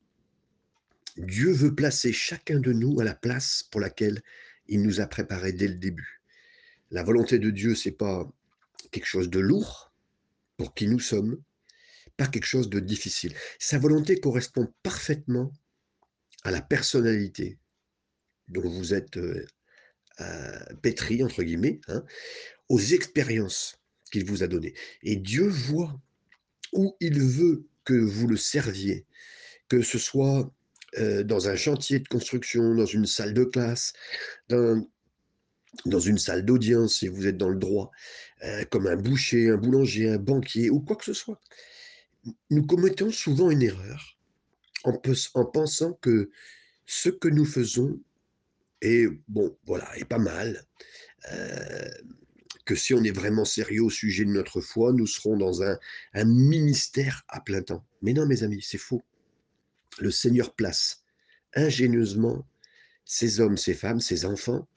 Dieu 1.17 1.52
veut 1.52 1.75
placer 1.75 2.12
chacun 2.12 2.61
de 2.61 2.73
nous 2.73 3.00
à 3.00 3.05
la 3.05 3.14
place 3.14 3.64
pour 3.71 3.81
laquelle 3.81 4.23
il 4.69 4.83
nous 4.83 5.00
a 5.00 5.07
préparés 5.07 5.52
dès 5.52 5.69
le 5.69 5.75
début. 5.75 6.23
La 6.90 7.02
volonté 7.02 7.38
de 7.38 7.50
Dieu, 7.50 7.75
c'est 7.75 7.93
pas 7.93 8.31
quelque 8.90 9.07
chose 9.07 9.28
de 9.28 9.40
lourd 9.40 9.93
pour 10.57 10.75
qui 10.75 10.87
nous 10.87 11.00
sommes, 11.00 11.43
pas 12.17 12.26
quelque 12.26 12.47
chose 12.47 12.71
de 12.71 12.81
difficile. 12.81 13.35
Sa 13.59 13.78
volonté 13.78 14.19
correspond 14.21 14.73
parfaitement 14.83 15.52
à 16.45 16.50
la 16.50 16.62
personnalité 16.62 17.59
dont 18.49 18.69
vous 18.69 18.95
êtes 18.95 19.17
euh, 19.19 19.47
euh, 20.21 20.59
pétri, 20.83 21.23
entre 21.23 21.43
guillemets, 21.43 21.81
hein, 21.88 22.05
aux 22.69 22.81
expériences 22.81 23.78
qu'il 24.11 24.25
vous 24.25 24.43
a 24.43 24.47
données. 24.47 24.75
Et 25.02 25.17
Dieu 25.17 25.47
voit 25.47 26.00
où 26.73 26.97
il 27.00 27.21
veut 27.21 27.67
que 27.88 27.95
vous 27.95 28.26
le 28.26 28.37
serviez, 28.37 29.07
que 29.71 29.80
ce 29.80 29.97
soit 29.97 30.52
euh, 30.99 31.23
dans 31.23 31.49
un 31.49 31.57
chantier 31.57 32.00
de 32.00 32.07
construction, 32.07 32.75
dans 32.75 32.85
une 32.85 33.07
salle 33.07 33.33
de 33.33 33.45
classe, 33.45 33.95
dans, 34.50 34.87
dans 35.87 35.99
une 35.99 36.18
salle 36.18 36.45
d'audience, 36.45 36.99
si 36.99 37.09
vous 37.09 37.26
êtes 37.26 37.38
dans 37.38 37.49
le 37.49 37.57
droit, 37.57 37.90
euh, 38.45 38.62
comme 38.71 38.88
un 38.88 38.97
boucher, 38.97 39.49
un 39.49 39.57
boulanger, 39.57 40.11
un 40.11 40.18
banquier 40.18 40.68
ou 40.68 40.80
quoi 40.80 40.97
que 40.97 41.07
ce 41.07 41.14
soit. 41.14 41.40
Nous 42.50 42.66
commettons 42.66 43.11
souvent 43.11 43.50
une 43.50 43.62
erreur 43.62 44.18
en, 44.85 44.92
en 45.33 45.45
pensant 45.47 45.95
que 45.95 46.30
ce 46.85 47.09
que 47.09 47.28
nous 47.28 47.47
faisons 47.47 47.99
est, 48.83 49.09
bon, 49.28 49.57
voilà, 49.64 49.97
est 49.97 50.04
pas 50.04 50.18
mal. 50.18 50.62
Euh, 51.33 51.88
que 52.68 52.75
si 52.75 52.92
on 52.92 53.02
est 53.02 53.10
vraiment 53.10 53.46
sérieux 53.46 53.84
au 53.84 53.88
sujet 53.88 54.26
de 54.26 54.30
notre 54.30 54.60
foi, 54.60 54.92
nous 54.92 55.06
serons 55.06 55.38
dans 55.38 55.62
un, 55.62 55.78
ministère 56.26 57.25
à 57.28 57.40
plein 57.40 57.62
temps. 57.62 57.82
Mais 58.02 58.12
non, 58.12 58.26
mes 58.26 58.42
amis, 58.42 58.60
c'est 58.62 58.76
faux. 58.76 59.02
Le 59.98 60.10
Seigneur 60.10 60.54
place 60.54 61.02
ingénieusement 61.54 62.46
ces 63.06 63.40
hommes, 63.40 63.56
ces 63.56 63.72
femmes, 63.72 64.00
ces 64.00 64.26
enfants 64.26 64.68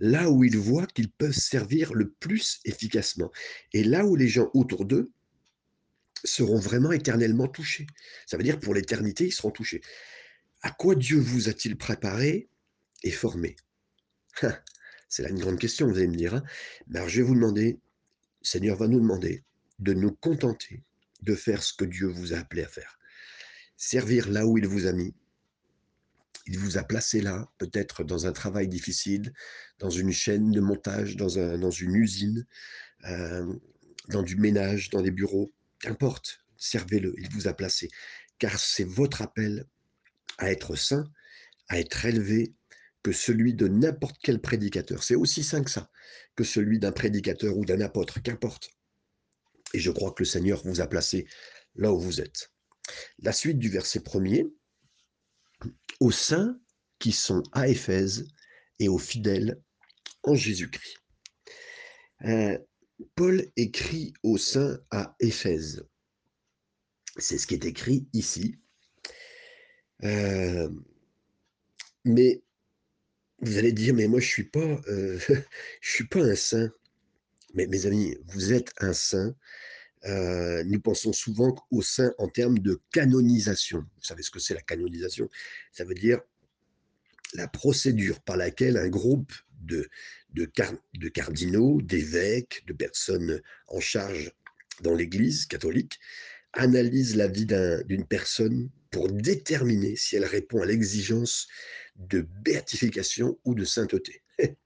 là 0.00 0.30
où 0.30 0.42
ils 0.42 0.58
voient 0.58 0.86
qu'ils 0.86 1.10
peuvent 1.10 1.32
servir 1.32 1.94
le 1.94 2.10
plus 2.10 2.60
efficacement 2.64 3.30
et 3.72 3.84
là 3.84 4.04
où 4.04 4.16
les 4.16 4.28
gens 4.28 4.50
autour 4.54 4.84
d'eux 4.84 5.10
seront 6.24 6.58
vraiment 6.58 6.92
éternellement 6.92 7.46
touchés. 7.46 7.86
Ça 8.26 8.36
veut 8.36 8.42
dire 8.42 8.58
pour 8.58 8.74
l'éternité, 8.74 9.26
ils 9.26 9.32
seront 9.32 9.50
touchés. 9.50 9.80
À 10.62 10.70
quoi 10.70 10.96
Dieu 10.96 11.18
vous 11.18 11.48
a-t-il 11.48 11.76
préparé 11.76 12.48
et 13.04 13.10
formé? 13.12 13.56
Hein, 14.42 14.56
C'est 15.08 15.22
là 15.22 15.30
une 15.30 15.38
grande 15.38 15.58
question, 15.58 15.86
vous 15.86 15.96
allez 15.96 16.08
me 16.08 16.16
dire. 16.16 16.34
Hein. 16.34 16.42
alors 16.94 17.08
je 17.08 17.20
vais 17.20 17.26
vous 17.26 17.34
demander, 17.34 17.80
Seigneur 18.42 18.76
va 18.76 18.88
nous 18.88 19.00
demander 19.00 19.42
de 19.78 19.94
nous 19.94 20.12
contenter 20.12 20.82
de 21.22 21.34
faire 21.34 21.62
ce 21.62 21.72
que 21.72 21.84
Dieu 21.84 22.06
vous 22.06 22.34
a 22.34 22.38
appelé 22.38 22.62
à 22.62 22.68
faire. 22.68 22.98
Servir 23.76 24.28
là 24.28 24.46
où 24.46 24.58
il 24.58 24.66
vous 24.66 24.86
a 24.86 24.92
mis, 24.92 25.14
il 26.46 26.58
vous 26.58 26.78
a 26.78 26.82
placé 26.82 27.20
là, 27.20 27.48
peut-être 27.58 28.04
dans 28.04 28.26
un 28.26 28.32
travail 28.32 28.68
difficile, 28.68 29.32
dans 29.78 29.90
une 29.90 30.12
chaîne 30.12 30.50
de 30.50 30.60
montage, 30.60 31.16
dans, 31.16 31.38
un, 31.38 31.70
une 31.70 31.94
usine, 31.94 32.46
euh, 33.04 33.52
dans 34.08 34.22
du 34.22 34.36
ménage, 34.36 34.90
dans 34.90 35.02
des 35.02 35.10
bureaux, 35.10 35.50
qu'importe, 35.78 36.40
servez-le, 36.56 37.14
il 37.18 37.28
vous 37.30 37.48
a 37.48 37.52
placé, 37.52 37.88
car 38.38 38.58
c'est 38.58 38.84
votre 38.84 39.22
appel 39.22 39.66
à 40.38 40.50
être 40.50 40.74
saint, 40.74 41.04
à 41.68 41.78
être 41.78 42.06
élevé, 42.06 42.54
que 43.08 43.12
celui 43.14 43.54
de 43.54 43.68
n'importe 43.68 44.18
quel 44.22 44.38
prédicateur. 44.38 45.02
C'est 45.02 45.14
aussi 45.14 45.42
saint 45.42 45.64
que 45.64 45.70
ça, 45.70 45.90
que 46.36 46.44
celui 46.44 46.78
d'un 46.78 46.92
prédicateur 46.92 47.56
ou 47.56 47.64
d'un 47.64 47.80
apôtre, 47.80 48.20
qu'importe. 48.20 48.68
Et 49.72 49.78
je 49.78 49.90
crois 49.90 50.12
que 50.12 50.22
le 50.22 50.26
Seigneur 50.26 50.62
vous 50.62 50.82
a 50.82 50.86
placé 50.86 51.26
là 51.74 51.90
où 51.90 51.98
vous 51.98 52.20
êtes. 52.20 52.52
La 53.20 53.32
suite 53.32 53.58
du 53.58 53.70
verset 53.70 54.00
premier, 54.00 54.44
aux 56.00 56.10
saints 56.10 56.60
qui 56.98 57.12
sont 57.12 57.42
à 57.52 57.68
Éphèse 57.68 58.28
et 58.78 58.90
aux 58.90 58.98
fidèles 58.98 59.58
en 60.22 60.34
Jésus-Christ. 60.34 60.98
Euh, 62.26 62.58
Paul 63.14 63.42
écrit 63.56 64.12
aux 64.22 64.36
saints 64.36 64.78
à 64.90 65.16
Éphèse. 65.18 65.82
C'est 67.16 67.38
ce 67.38 67.46
qui 67.46 67.54
est 67.54 67.64
écrit 67.64 68.06
ici. 68.12 68.56
Euh, 70.04 70.68
mais 72.04 72.42
vous 73.40 73.58
allez 73.58 73.72
dire, 73.72 73.94
mais 73.94 74.08
moi 74.08 74.20
je 74.20 74.26
suis 74.26 74.44
pas, 74.44 74.80
euh, 74.88 75.18
suis 75.80 76.06
pas 76.06 76.20
un 76.20 76.34
saint. 76.34 76.70
Mais 77.54 77.66
mes 77.66 77.86
amis, 77.86 78.16
vous 78.26 78.52
êtes 78.52 78.72
un 78.78 78.92
saint 78.92 79.34
euh, 80.04 80.62
nous 80.64 80.80
pensons 80.80 81.12
souvent 81.12 81.54
au 81.70 81.82
sein 81.82 82.12
en 82.18 82.28
termes 82.28 82.58
de 82.58 82.80
canonisation. 82.92 83.80
Vous 83.80 84.04
savez 84.04 84.22
ce 84.22 84.30
que 84.30 84.38
c'est 84.38 84.54
la 84.54 84.62
canonisation? 84.62 85.28
Ça 85.72 85.84
veut 85.84 85.94
dire 85.94 86.20
la 87.34 87.48
procédure 87.48 88.20
par 88.20 88.36
laquelle 88.36 88.76
un 88.76 88.88
groupe 88.88 89.32
de, 89.60 89.88
de, 90.30 90.50
de 90.94 91.08
cardinaux, 91.08 91.82
d'évêques, 91.82 92.64
de 92.66 92.72
personnes 92.72 93.42
en 93.66 93.80
charge 93.80 94.32
dans 94.82 94.94
l'Église 94.94 95.46
catholique 95.46 95.98
analyse 96.54 97.16
la 97.16 97.28
vie 97.28 97.46
d'une 97.86 98.06
personne 98.06 98.70
pour 98.90 99.10
déterminer 99.10 99.96
si 99.96 100.16
elle 100.16 100.24
répond 100.24 100.62
à 100.62 100.66
l'exigence 100.66 101.46
de 101.98 102.22
béatification 102.42 103.38
ou 103.44 103.54
de 103.54 103.64
sainteté. 103.64 104.22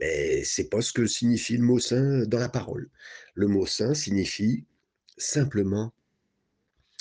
Mais 0.00 0.44
c'est 0.44 0.68
pas 0.68 0.80
ce 0.80 0.92
que 0.92 1.06
signifie 1.06 1.56
le 1.56 1.64
mot 1.64 1.78
saint 1.78 2.24
dans 2.26 2.38
la 2.38 2.48
parole. 2.48 2.88
Le 3.34 3.48
mot 3.48 3.66
saint 3.66 3.94
signifie 3.94 4.64
simplement 5.16 5.92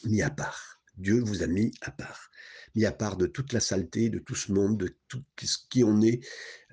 mis 0.03 0.21
à 0.21 0.29
part. 0.29 0.81
Dieu 0.97 1.19
vous 1.19 1.43
a 1.43 1.47
mis 1.47 1.71
à 1.81 1.91
part. 1.91 2.31
Mis 2.75 2.85
à 2.85 2.91
part 2.91 3.17
de 3.17 3.27
toute 3.27 3.53
la 3.53 3.59
saleté, 3.59 4.09
de 4.09 4.19
tout 4.19 4.35
ce 4.35 4.51
monde, 4.51 4.77
de 4.77 4.95
tout 5.07 5.23
ce 5.41 5.57
qui 5.69 5.83
on 5.83 6.01
est 6.01 6.25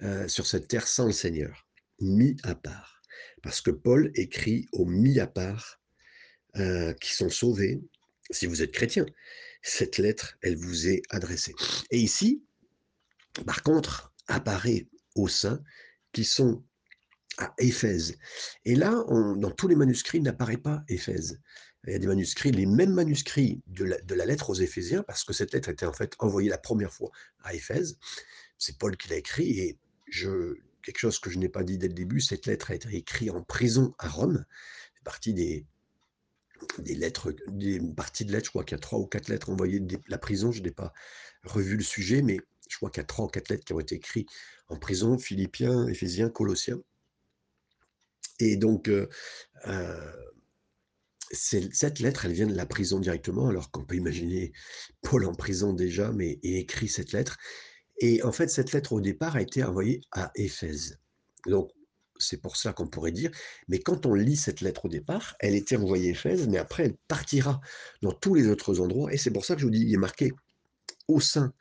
euh, 0.02 0.28
sur 0.28 0.46
cette 0.46 0.68
terre 0.68 0.86
sans 0.86 1.06
le 1.06 1.12
Seigneur. 1.12 1.66
Mis 2.00 2.36
à 2.42 2.54
part. 2.54 3.02
Parce 3.42 3.60
que 3.60 3.70
Paul 3.70 4.10
écrit 4.14 4.66
aux 4.72 4.86
mis 4.86 5.20
à 5.20 5.26
part 5.26 5.80
euh, 6.56 6.94
qui 6.94 7.14
sont 7.14 7.28
sauvés, 7.28 7.82
si 8.30 8.46
vous 8.46 8.62
êtes 8.62 8.72
chrétien. 8.72 9.06
Cette 9.66 9.96
lettre, 9.96 10.36
elle 10.42 10.56
vous 10.56 10.88
est 10.88 11.00
adressée. 11.08 11.54
Et 11.90 11.98
ici, 11.98 12.44
par 13.46 13.62
contre, 13.62 14.12
apparaît 14.28 14.86
au 15.14 15.26
sein 15.26 15.62
qui 16.12 16.22
sont 16.24 16.62
à 17.38 17.54
Éphèse. 17.58 18.18
Et 18.66 18.74
là, 18.74 19.04
dans 19.08 19.50
tous 19.50 19.66
les 19.66 19.74
manuscrits, 19.74 20.20
n'apparaît 20.20 20.58
pas 20.58 20.84
Éphèse. 20.88 21.40
Il 21.86 21.94
y 21.94 21.96
a 21.96 21.98
des 21.98 22.06
manuscrits, 22.06 22.52
les 22.52 22.66
mêmes 22.66 22.92
manuscrits 22.92 23.62
de 23.66 23.84
la, 24.14 24.26
lettre 24.26 24.50
aux 24.50 24.54
Éphésiens, 24.54 25.02
parce 25.02 25.24
que 25.24 25.32
cette 25.32 25.54
lettre 25.54 25.70
était 25.70 25.86
en 25.86 25.94
fait 25.94 26.14
envoyée 26.18 26.50
la 26.50 26.58
première 26.58 26.92
fois 26.92 27.10
à 27.42 27.54
Éphèse. 27.54 27.98
C'est 28.58 28.76
Paul 28.76 28.98
qui 28.98 29.08
l'a 29.08 29.16
écrit, 29.16 29.58
et 29.60 29.78
quelque 30.82 30.98
chose 30.98 31.18
que 31.18 31.30
je 31.30 31.38
n'ai 31.38 31.48
pas 31.48 31.62
dit 31.62 31.78
dès 31.78 31.88
le 31.88 31.94
début, 31.94 32.20
cette 32.20 32.44
lettre 32.44 32.70
a 32.70 32.74
été 32.74 32.94
écrite 32.94 33.30
en 33.30 33.42
prison 33.42 33.94
à 33.98 34.08
Rome. 34.08 34.44
C'est 34.94 35.04
partie 35.04 35.32
des, 35.32 35.66
des 36.78 36.94
lettres, 36.94 37.34
des 37.48 37.80
parties 37.96 38.24
de 38.24 38.32
lettres, 38.32 38.46
je 38.46 38.50
crois 38.50 38.64
qu'il 38.64 38.76
y 38.76 38.78
a 38.78 38.80
trois 38.80 38.98
ou 38.98 39.06
quatre 39.06 39.28
lettres 39.28 39.50
envoyées 39.50 39.80
de 39.80 39.98
la 40.08 40.18
prison, 40.18 40.52
je 40.52 40.62
n'ai 40.62 40.70
pas 40.70 40.92
revu 41.44 41.76
le 41.76 41.82
sujet, 41.82 42.22
mais 42.22 42.38
je 42.68 42.76
crois 42.76 42.90
qu'il 42.90 43.00
y 43.00 43.04
a 43.04 43.06
trois 43.06 43.26
ou 43.26 43.28
quatre 43.28 43.48
lettres 43.48 43.64
qui 43.64 43.72
ont 43.72 43.80
été 43.80 43.96
écrites 43.96 44.28
en 44.68 44.78
prison, 44.78 45.18
Philippiens, 45.18 45.86
Éphésiens, 45.88 46.30
Colossiens. 46.30 46.80
Et 48.40 48.56
donc, 48.56 48.88
euh, 48.88 49.08
euh, 49.66 50.12
cette 51.30 51.98
lettre, 52.00 52.26
elle 52.26 52.32
vient 52.32 52.46
de 52.46 52.54
la 52.54 52.66
prison 52.66 52.98
directement, 52.98 53.48
alors 53.48 53.70
qu'on 53.70 53.84
peut 53.84 53.96
imaginer 53.96 54.52
Paul 55.02 55.24
en 55.26 55.34
prison 55.34 55.72
déjà, 55.72 56.12
mais 56.12 56.38
écrit 56.42 56.88
cette 56.88 57.12
lettre. 57.12 57.36
Et 57.98 58.22
en 58.22 58.32
fait, 58.32 58.48
cette 58.48 58.72
lettre, 58.72 58.92
au 58.92 59.00
départ, 59.00 59.36
a 59.36 59.42
été 59.42 59.62
envoyée 59.62 60.00
à 60.12 60.30
Éphèse. 60.34 60.98
Donc, 61.46 61.70
c'est 62.18 62.40
pour 62.40 62.56
ça 62.56 62.72
qu'on 62.72 62.86
pourrait 62.86 63.12
dire, 63.12 63.30
mais 63.68 63.78
quand 63.78 64.06
on 64.06 64.14
lit 64.14 64.36
cette 64.36 64.60
lettre 64.60 64.86
au 64.86 64.88
départ, 64.88 65.34
elle 65.40 65.54
était 65.54 65.76
envoyée 65.76 66.08
à 66.08 66.12
Éphèse, 66.12 66.48
mais 66.48 66.58
après, 66.58 66.84
elle 66.84 66.96
partira 67.08 67.60
dans 68.02 68.12
tous 68.12 68.34
les 68.34 68.48
autres 68.48 68.80
endroits, 68.80 69.12
et 69.12 69.16
c'est 69.16 69.30
pour 69.30 69.44
ça 69.44 69.54
que 69.54 69.60
je 69.60 69.66
vous 69.66 69.72
dis, 69.72 69.82
il 69.82 69.94
est 69.94 69.98
marqué 69.98 70.32
au 71.08 71.20
sein 71.20 71.52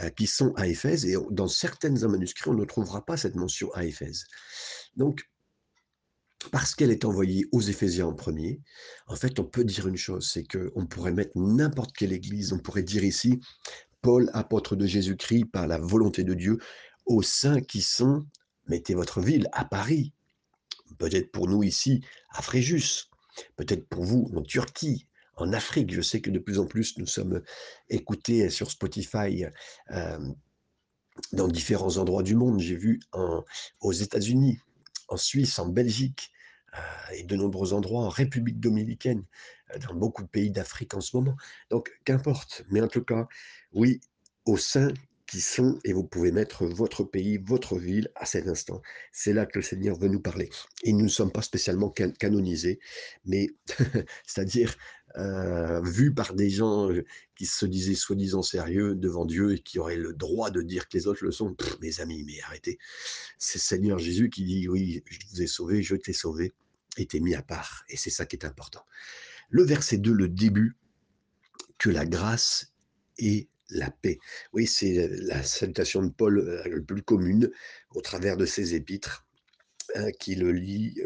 euh, 0.00 0.10
qui 0.10 0.26
sont 0.26 0.52
à 0.54 0.66
Éphèse, 0.66 1.06
et 1.06 1.16
dans 1.30 1.48
certains 1.48 1.90
manuscrits, 1.90 2.50
on 2.50 2.54
ne 2.54 2.64
trouvera 2.64 3.04
pas 3.04 3.16
cette 3.16 3.34
mention 3.34 3.72
à 3.74 3.84
Éphèse. 3.84 4.24
Donc, 4.96 5.22
parce 6.52 6.74
qu'elle 6.74 6.92
est 6.92 7.04
envoyée 7.04 7.46
aux 7.52 7.60
Éphésiens 7.60 8.06
en 8.06 8.14
premier, 8.14 8.60
en 9.06 9.16
fait, 9.16 9.40
on 9.40 9.44
peut 9.44 9.64
dire 9.64 9.88
une 9.88 9.96
chose, 9.96 10.30
c'est 10.32 10.44
qu'on 10.44 10.86
pourrait 10.86 11.12
mettre 11.12 11.32
n'importe 11.36 11.96
quelle 11.96 12.12
église, 12.12 12.52
on 12.52 12.58
pourrait 12.58 12.84
dire 12.84 13.04
ici, 13.04 13.40
Paul, 14.02 14.30
apôtre 14.32 14.76
de 14.76 14.86
Jésus-Christ, 14.86 15.46
par 15.46 15.66
la 15.66 15.78
volonté 15.78 16.22
de 16.22 16.34
Dieu, 16.34 16.58
aux 17.06 17.22
saints 17.22 17.60
qui 17.60 17.82
sont, 17.82 18.24
mettez 18.68 18.94
votre 18.94 19.20
ville, 19.20 19.48
à 19.52 19.64
Paris, 19.64 20.12
peut-être 20.98 21.32
pour 21.32 21.48
nous 21.48 21.62
ici 21.62 22.04
à 22.30 22.42
Fréjus, 22.42 23.10
peut-être 23.56 23.88
pour 23.88 24.04
vous 24.04 24.30
en 24.34 24.42
Turquie, 24.42 25.06
en 25.36 25.52
Afrique. 25.52 25.92
Je 25.92 26.00
sais 26.00 26.20
que 26.20 26.30
de 26.30 26.38
plus 26.38 26.58
en 26.58 26.66
plus 26.66 26.98
nous 26.98 27.06
sommes 27.06 27.42
écoutés 27.88 28.50
sur 28.50 28.70
Spotify 28.70 29.44
euh, 29.90 30.18
dans 31.32 31.48
différents 31.48 31.96
endroits 31.96 32.22
du 32.22 32.34
monde. 32.34 32.60
J'ai 32.60 32.76
vu 32.76 33.00
aux 33.80 33.92
États-Unis, 33.92 34.58
en 35.08 35.16
Suisse, 35.16 35.58
en 35.58 35.68
Belgique 35.68 36.30
euh, 36.74 37.14
et 37.14 37.22
de 37.22 37.36
nombreux 37.36 37.72
endroits 37.72 38.04
en 38.04 38.08
République 38.08 38.60
dominicaine, 38.60 39.24
euh, 39.74 39.78
dans 39.78 39.94
beaucoup 39.94 40.22
de 40.22 40.28
pays 40.28 40.50
d'Afrique 40.50 40.94
en 40.94 41.00
ce 41.00 41.16
moment. 41.16 41.36
Donc, 41.70 41.90
qu'importe. 42.04 42.64
Mais 42.70 42.80
en 42.80 42.88
tout 42.88 43.04
cas, 43.04 43.26
oui, 43.72 44.00
au 44.44 44.56
sein 44.56 44.92
qui 45.28 45.42
sont, 45.42 45.78
et 45.84 45.92
vous 45.92 46.04
pouvez 46.04 46.32
mettre 46.32 46.64
votre 46.64 47.04
pays, 47.04 47.36
votre 47.36 47.78
ville 47.78 48.10
à 48.14 48.24
cet 48.24 48.48
instant. 48.48 48.80
C'est 49.12 49.34
là 49.34 49.44
que 49.44 49.58
le 49.58 49.62
Seigneur 49.62 49.98
veut 49.98 50.08
nous 50.08 50.20
parler. 50.20 50.48
Et 50.84 50.92
nous 50.94 51.04
ne 51.04 51.08
sommes 51.08 51.30
pas 51.30 51.42
spécialement 51.42 51.90
canonisés, 51.90 52.80
mais 53.26 53.48
c'est-à-dire 54.26 54.74
euh, 55.16 55.82
vus 55.82 56.14
par 56.14 56.34
des 56.34 56.48
gens 56.48 56.90
euh, 56.90 57.04
qui 57.36 57.44
se 57.44 57.66
disaient 57.66 57.94
soi-disant 57.94 58.42
sérieux 58.42 58.94
devant 58.94 59.26
Dieu 59.26 59.52
et 59.52 59.58
qui 59.58 59.78
auraient 59.78 59.96
le 59.96 60.14
droit 60.14 60.50
de 60.50 60.62
dire 60.62 60.88
que 60.88 60.96
les 60.96 61.06
autres 61.06 61.24
le 61.24 61.30
sont. 61.30 61.54
mes 61.82 62.00
amis, 62.00 62.24
mais 62.24 62.40
arrêtez. 62.40 62.78
C'est 63.38 63.58
Seigneur 63.58 63.98
Jésus 63.98 64.30
qui 64.30 64.44
dit, 64.44 64.66
oui, 64.66 65.04
je 65.10 65.18
vous 65.30 65.42
ai 65.42 65.46
sauvé, 65.46 65.82
je 65.82 65.94
t'ai 65.94 66.14
sauvé, 66.14 66.54
et 66.96 67.06
t'ai 67.06 67.20
mis 67.20 67.34
à 67.34 67.42
part. 67.42 67.84
Et 67.90 67.98
c'est 67.98 68.10
ça 68.10 68.24
qui 68.24 68.36
est 68.36 68.46
important. 68.46 68.84
Le 69.50 69.62
verset 69.62 69.98
2, 69.98 70.10
le 70.10 70.28
début, 70.28 70.76
que 71.76 71.90
la 71.90 72.06
grâce 72.06 72.72
et 73.18 73.48
la 73.70 73.90
paix. 73.90 74.18
Oui, 74.52 74.66
c'est 74.66 75.08
la 75.08 75.42
salutation 75.42 76.02
de 76.02 76.10
Paul 76.10 76.62
la 76.64 76.80
plus 76.80 77.02
commune 77.02 77.50
au 77.94 78.00
travers 78.00 78.36
de 78.36 78.46
ses 78.46 78.74
épîtres, 78.74 79.26
hein, 79.94 80.10
qui 80.18 80.34
le 80.34 80.52
lit 80.52 81.00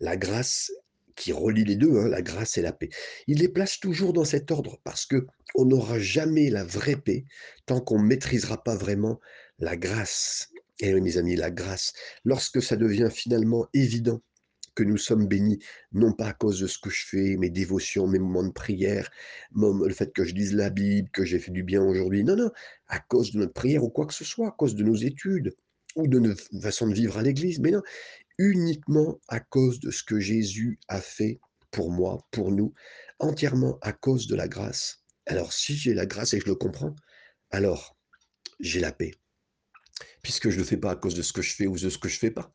la 0.00 0.16
grâce, 0.16 0.70
qui 1.16 1.32
relie 1.32 1.64
les 1.64 1.76
deux, 1.76 1.96
hein, 1.98 2.08
la 2.08 2.22
grâce 2.22 2.58
et 2.58 2.62
la 2.62 2.72
paix. 2.72 2.90
Il 3.26 3.38
les 3.38 3.48
place 3.48 3.80
toujours 3.80 4.12
dans 4.12 4.24
cet 4.24 4.50
ordre 4.50 4.78
parce 4.84 5.06
que 5.06 5.26
on 5.54 5.66
n'aura 5.66 5.98
jamais 5.98 6.50
la 6.50 6.64
vraie 6.64 6.96
paix 6.96 7.24
tant 7.66 7.80
qu'on 7.80 8.00
ne 8.00 8.06
maîtrisera 8.06 8.62
pas 8.62 8.76
vraiment 8.76 9.20
la 9.58 9.76
grâce. 9.76 10.50
Et 10.80 10.92
oui, 10.92 11.00
mes 11.00 11.16
amis, 11.16 11.36
la 11.36 11.50
grâce, 11.50 11.92
lorsque 12.24 12.60
ça 12.60 12.76
devient 12.76 13.10
finalement 13.12 13.68
évident 13.72 14.20
que 14.74 14.82
nous 14.82 14.98
sommes 14.98 15.26
bénis, 15.26 15.58
non 15.92 16.12
pas 16.12 16.28
à 16.28 16.32
cause 16.32 16.60
de 16.60 16.66
ce 16.66 16.78
que 16.78 16.90
je 16.90 17.06
fais, 17.06 17.36
mes 17.36 17.50
dévotions, 17.50 18.06
mes 18.06 18.18
moments 18.18 18.42
de 18.42 18.52
prière, 18.52 19.10
le 19.54 19.92
fait 19.94 20.12
que 20.12 20.24
je 20.24 20.34
lise 20.34 20.54
la 20.54 20.70
Bible, 20.70 21.08
que 21.10 21.24
j'ai 21.24 21.38
fait 21.38 21.52
du 21.52 21.62
bien 21.62 21.82
aujourd'hui. 21.82 22.24
Non, 22.24 22.36
non, 22.36 22.50
à 22.88 22.98
cause 22.98 23.32
de 23.32 23.38
notre 23.38 23.52
prière 23.52 23.84
ou 23.84 23.90
quoi 23.90 24.06
que 24.06 24.14
ce 24.14 24.24
soit, 24.24 24.48
à 24.48 24.50
cause 24.52 24.74
de 24.74 24.82
nos 24.82 24.96
études 24.96 25.54
ou 25.96 26.08
de 26.08 26.18
notre 26.18 26.42
façon 26.60 26.88
de 26.88 26.94
vivre 26.94 27.18
à 27.18 27.22
l'église. 27.22 27.60
Mais 27.60 27.70
non, 27.70 27.82
uniquement 28.38 29.20
à 29.28 29.40
cause 29.40 29.80
de 29.80 29.90
ce 29.90 30.02
que 30.02 30.18
Jésus 30.18 30.78
a 30.88 31.00
fait 31.00 31.40
pour 31.70 31.90
moi, 31.90 32.26
pour 32.30 32.50
nous, 32.50 32.72
entièrement 33.18 33.78
à 33.80 33.92
cause 33.92 34.26
de 34.26 34.36
la 34.36 34.48
grâce. 34.48 35.04
Alors, 35.26 35.52
si 35.52 35.74
j'ai 35.76 35.94
la 35.94 36.06
grâce 36.06 36.34
et 36.34 36.38
que 36.38 36.44
je 36.44 36.50
le 36.50 36.56
comprends, 36.56 36.94
alors 37.50 37.96
j'ai 38.60 38.80
la 38.80 38.92
paix. 38.92 39.12
Puisque 40.22 40.50
je 40.50 40.56
ne 40.56 40.60
le 40.60 40.66
fais 40.66 40.76
pas 40.76 40.90
à 40.90 40.96
cause 40.96 41.14
de 41.14 41.22
ce 41.22 41.32
que 41.32 41.42
je 41.42 41.54
fais 41.54 41.66
ou 41.66 41.76
de 41.76 41.88
ce 41.88 41.98
que 41.98 42.08
je 42.08 42.16
ne 42.16 42.18
fais 42.18 42.30
pas. 42.30 42.52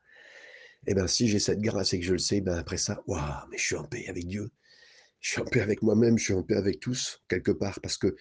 Eh 0.88 0.93
bien, 0.93 1.07
si 1.07 1.27
j'ai 1.27 1.39
cette 1.39 1.59
grâce 1.59 1.93
et 1.93 2.00
que 2.00 2.05
je 2.05 2.13
le 2.13 2.19
sais, 2.19 2.41
ben 2.41 2.57
après 2.57 2.77
ça, 2.77 3.01
waouh, 3.05 3.48
mais 3.50 3.57
je 3.57 3.63
suis 3.63 3.75
en 3.75 3.83
paix 3.83 4.07
avec 4.07 4.25
Dieu. 4.27 4.50
Je 5.19 5.31
suis 5.31 5.41
en 5.41 5.45
paix 5.45 5.62
avec 5.62 5.81
moi-même, 5.81 6.17
je 6.17 6.24
suis 6.25 6.33
en 6.33 6.43
paix 6.43 6.55
avec 6.55 6.79
tous, 6.79 7.21
quelque 7.27 7.51
part, 7.51 7.79
parce 7.81 7.98
que 7.98 8.15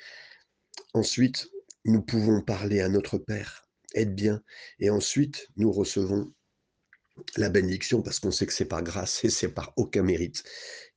ensuite, 0.94 1.48
nous 1.84 2.02
pouvons 2.02 2.42
parler 2.42 2.80
à 2.80 2.88
notre 2.88 3.18
Père, 3.18 3.68
être 3.94 4.14
bien, 4.14 4.42
et 4.80 4.90
ensuite, 4.90 5.48
nous 5.56 5.70
recevons 5.70 6.32
la 7.36 7.48
bénédiction, 7.48 8.02
parce 8.02 8.18
qu'on 8.20 8.30
sait 8.30 8.46
que 8.46 8.52
c'est 8.52 8.64
par 8.64 8.82
grâce 8.82 9.24
et 9.24 9.30
c'est 9.30 9.48
par 9.48 9.72
aucun 9.76 10.02
mérite 10.02 10.42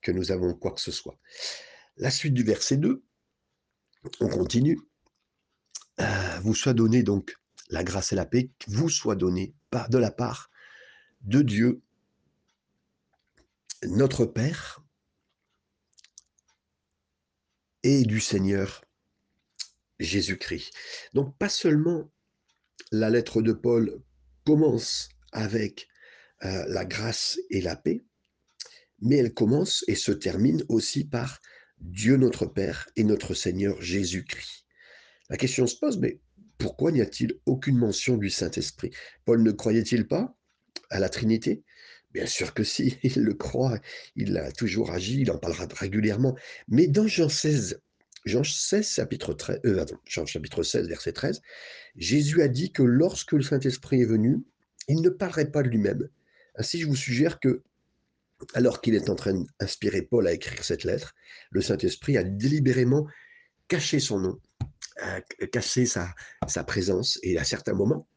que 0.02 0.12
nous 0.12 0.32
avons 0.32 0.54
quoi 0.54 0.72
que 0.72 0.82
ce 0.82 0.92
soit. 0.92 1.18
La 1.98 2.12
suite 2.12 2.34
du 2.34 2.44
verset 2.44 2.78
2, 2.78 3.04
on 4.20 4.28
continue. 4.28 4.80
Euh, 6.00 6.40
vous 6.42 6.56
soit 6.56 6.74
donné 6.74 7.04
donc 7.04 7.36
la 7.70 7.84
grâce 7.84 8.12
et 8.12 8.16
la 8.16 8.26
paix, 8.26 8.50
vous 8.68 8.90
soit 8.90 9.16
donné 9.16 9.54
par, 9.70 9.90
de 9.90 9.98
la 9.98 10.12
part 10.12 10.51
de 11.24 11.42
Dieu, 11.42 11.82
notre 13.84 14.26
Père, 14.26 14.82
et 17.84 18.04
du 18.04 18.20
Seigneur 18.20 18.84
Jésus-Christ. 20.00 20.74
Donc 21.14 21.38
pas 21.38 21.50
seulement 21.50 22.12
la 22.92 23.10
lettre 23.10 23.42
de 23.42 23.54
Paul 23.54 24.02
commence 24.46 25.10
avec 25.32 25.88
euh, 26.44 26.66
la 26.68 26.86
grâce 26.86 27.40
et 27.50 27.62
la 27.62 27.76
paix, 27.76 28.04
mais 29.00 29.18
elle 29.18 29.34
commence 29.34 29.84
et 29.88 29.96
se 29.96 30.12
termine 30.12 30.64
aussi 30.70 31.06
par 31.06 31.40
Dieu 31.80 32.18
notre 32.18 32.46
Père 32.46 32.88
et 32.96 33.04
notre 33.04 33.34
Seigneur 33.34 33.82
Jésus-Christ. 33.82 34.66
La 35.30 35.38
question 35.38 35.66
se 35.66 35.78
pose, 35.78 35.98
mais 35.98 36.20
pourquoi 36.58 36.92
n'y 36.92 37.02
a-t-il 37.02 37.40
aucune 37.46 37.78
mention 37.78 38.18
du 38.18 38.30
Saint-Esprit? 38.30 38.92
Paul 39.26 39.42
ne 39.42 39.52
croyait-il 39.52 40.08
pas 40.08 40.38
à 40.90 41.00
la 41.00 41.10
Trinité 41.10 41.64
Bien 42.14 42.26
sûr 42.26 42.54
que 42.54 42.64
si, 42.64 42.98
il 43.04 43.24
le 43.24 43.34
croit, 43.34 43.80
il 44.16 44.38
a 44.38 44.52
toujours 44.52 44.92
agi, 44.92 45.22
il 45.22 45.32
en 45.32 45.38
parlera 45.38 45.68
régulièrement. 45.78 46.36
Mais 46.68 46.88
dans 46.88 47.08
Jean 47.08 47.30
16, 47.30 47.82
Jean 48.26 48.44
16, 48.44 48.88
chapitre, 48.88 49.34
13, 49.34 49.60
euh, 49.66 49.86
Jean 50.06 50.26
chapitre 50.26 50.64
16, 50.64 50.88
verset 50.88 51.14
13, 51.14 51.42
Jésus 51.96 52.42
a 52.42 52.48
dit 52.48 52.72
que 52.72 52.84
lorsque 52.84 53.32
le 53.32 53.42
Saint-Esprit 53.42 54.02
est 54.02 54.06
venu, 54.06 54.44
il 54.88 55.02
ne 55.02 55.10
parlerait 55.10 55.52
pas 55.52 55.64
de 55.64 55.70
lui-même. 55.70 56.10
Ainsi, 56.56 56.82
je 56.82 56.88
vous 56.88 56.96
suggère 56.96 57.40
que, 57.40 57.64
alors 58.54 58.82
qu'il 58.82 58.96
est 58.96 59.10
en 59.10 59.16
train 59.16 59.46
d'inspirer 59.60 60.02
Paul 60.02 60.28
à 60.28 60.34
écrire 60.34 60.64
cette 60.64 60.84
lettre, 60.84 61.14
le 61.52 61.62
Saint-Esprit 61.62 62.18
a 62.18 62.24
délibérément 62.24 63.08
caché 63.68 64.00
son 64.00 64.20
nom, 64.20 64.40
caché 65.52 65.86
sa, 65.86 66.14
sa 66.48 66.64
présence, 66.64 67.20
et 67.24 67.38
à 67.38 67.44
certains 67.46 67.74
moments, 67.74 68.08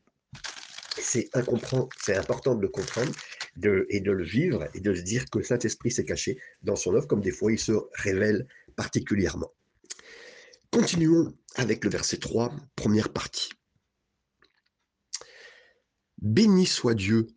c'est 1.04 1.28
important 1.36 2.54
de 2.54 2.62
le 2.62 2.68
comprendre 2.68 3.12
et 3.90 4.00
de 4.00 4.10
le 4.10 4.24
vivre 4.24 4.68
et 4.74 4.80
de 4.80 4.94
se 4.94 5.02
dire 5.02 5.28
que 5.30 5.38
le 5.38 5.44
Saint-Esprit 5.44 5.90
s'est 5.90 6.04
caché 6.04 6.40
dans 6.62 6.76
son 6.76 6.94
œuvre, 6.94 7.06
comme 7.06 7.20
des 7.20 7.30
fois 7.30 7.52
il 7.52 7.58
se 7.58 7.72
révèle 7.94 8.46
particulièrement. 8.76 9.52
Continuons 10.70 11.36
avec 11.54 11.84
le 11.84 11.90
verset 11.90 12.16
3, 12.16 12.54
première 12.74 13.12
partie. 13.12 13.50
Béni 16.18 16.66
soit 16.66 16.94
Dieu, 16.94 17.28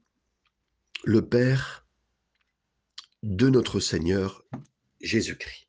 le 1.04 1.28
Père 1.28 1.86
de 3.22 3.50
notre 3.50 3.80
Seigneur 3.80 4.44
Jésus-Christ. 5.02 5.68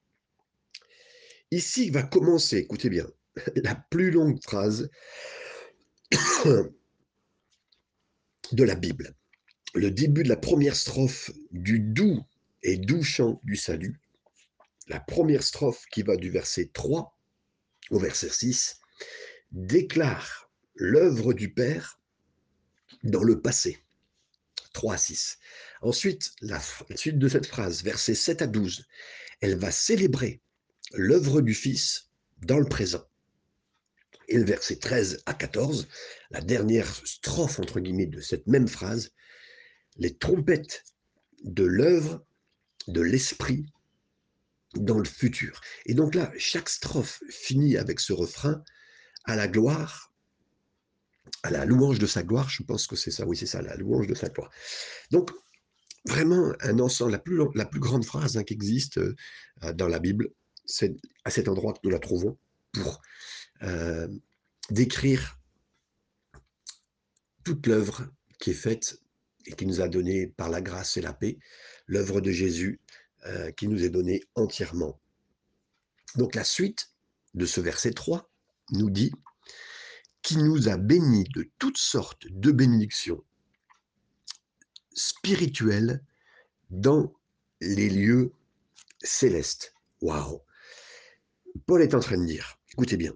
Ici 1.51 1.91
va 1.91 2.03
commencer, 2.03 2.59
écoutez 2.59 2.91
bien, 2.91 3.07
la 3.57 3.75
plus 3.75 4.11
longue 4.11 4.41
phrase 4.43 4.91
de 8.53 8.65
la 8.65 8.75
Bible. 8.75 9.15
Le 9.75 9.91
début 9.91 10.23
de 10.23 10.29
la 10.29 10.37
première 10.37 10.77
strophe 10.77 11.31
du 11.51 11.81
doux 11.81 12.25
et 12.63 12.77
doux 12.77 13.03
chant 13.03 13.41
du 13.45 13.57
salut, 13.57 14.01
la 14.89 15.01
première 15.01 15.43
strophe 15.43 15.85
qui 15.91 16.03
va 16.03 16.17
du 16.17 16.31
verset 16.31 16.71
3 16.73 17.17
au 17.91 17.99
verset 17.99 18.31
6, 18.31 18.81
déclare 19.53 20.51
l'œuvre 20.75 21.33
du 21.33 21.53
Père 21.53 22.01
dans 23.03 23.23
le 23.23 23.41
passé. 23.41 23.79
3 24.73 24.95
à 24.95 24.99
6. 24.99 25.39
Ensuite, 25.83 26.33
la 26.41 26.61
suite 26.95 27.19
de 27.19 27.29
cette 27.29 27.47
phrase, 27.47 27.83
versets 27.83 28.15
7 28.15 28.43
à 28.43 28.47
12, 28.47 28.87
elle 29.41 29.57
va 29.57 29.71
célébrer 29.71 30.41
l'œuvre 30.93 31.41
du 31.41 31.55
Fils 31.55 32.11
dans 32.43 32.59
le 32.59 32.67
présent 32.67 33.08
et 34.29 34.37
le 34.37 34.45
verset 34.45 34.77
13 34.77 35.23
à 35.27 35.35
14, 35.35 35.89
la 36.31 36.41
dernière 36.41 36.95
strophe, 37.07 37.59
entre 37.59 37.81
guillemets, 37.81 38.07
de 38.07 38.21
cette 38.21 38.47
même 38.47 38.69
phrase, 38.69 39.11
les 39.97 40.17
trompettes 40.17 40.85
de 41.45 41.65
l'œuvre 41.65 42.25
de 42.89 43.01
l'esprit 43.01 43.67
dans 44.75 44.99
le 44.99 45.05
futur. 45.05 45.61
Et 45.87 45.95
donc 45.95 46.15
là, 46.15 46.33
chaque 46.37 46.69
strophe 46.69 47.23
finit 47.31 47.77
avec 47.77 48.01
ce 48.01 48.13
refrain 48.13 48.63
à 49.25 49.37
la 49.37 49.49
gloire, 49.49 50.13
à 51.43 51.51
la 51.51 51.65
louange 51.65 51.99
de 51.99 52.07
sa 52.07 52.23
gloire, 52.23 52.49
je 52.49 52.63
pense 52.63 52.87
que 52.87 52.97
c'est 52.97 53.11
ça, 53.11 53.27
oui 53.27 53.37
c'est 53.37 53.47
ça, 53.47 53.63
la 53.63 53.77
louange 53.77 54.07
de 54.07 54.15
sa 54.15 54.29
gloire. 54.29 54.51
Donc, 55.11 55.31
vraiment 56.07 56.53
un 56.61 56.79
ensemble, 56.79 57.13
la 57.13 57.19
plus, 57.19 57.39
la 57.55 57.67
plus 57.67 57.81
grande 57.81 58.05
phrase 58.05 58.37
hein, 58.37 58.45
qui 58.45 58.55
existe 58.55 58.99
euh, 58.99 59.15
dans 59.75 59.89
la 59.89 59.99
Bible, 59.99 60.29
c'est 60.65 60.97
à 61.25 61.31
cet 61.31 61.49
endroit 61.49 61.73
que 61.73 61.81
nous 61.85 61.91
la 61.91 61.99
trouvons 61.99 62.39
pour 62.73 63.01
euh, 63.63 64.09
d'écrire 64.71 65.39
toute 67.45 67.67
l'œuvre 67.67 68.09
qui 68.39 68.51
est 68.51 68.55
faite 68.55 69.01
et 69.47 69.53
qui 69.53 69.67
nous 69.67 69.81
a 69.81 69.89
donné 69.89 70.27
par 70.27 70.49
la 70.49 70.61
grâce 70.61 70.97
et 70.97 71.01
la 71.01 71.13
paix, 71.13 71.39
l'œuvre 71.87 72.21
de 72.21 72.31
Jésus 72.31 72.81
euh, 73.27 73.51
qui 73.53 73.69
nous 73.69 73.85
est 73.85 73.91
donnée 73.91 74.25
entièrement. 74.35 75.01
Donc 76.17 76.35
la 76.35 76.45
suite 76.45 76.91
de 77.35 77.47
ce 77.47 77.61
verset 77.61 77.93
3 77.93 78.31
nous 78.73 78.91
dit 78.91 79.13
qui 80.23 80.37
nous 80.37 80.69
a 80.69 80.77
bénis 80.77 81.25
de 81.35 81.51
toutes 81.59 81.79
sortes 81.79 82.27
de 82.29 82.53
bénédictions 82.53 83.25
spirituelles 84.93 86.05
dans 86.71 87.15
les 87.61 87.89
lieux 87.89 88.33
célestes. 89.03 89.75
Waouh 90.01 90.43
Paul 91.67 91.83
est 91.83 91.95
en 91.95 92.01
train 92.01 92.19
de 92.19 92.27
dire, 92.27 92.59
écoutez 92.73 92.97
bien, 92.97 93.15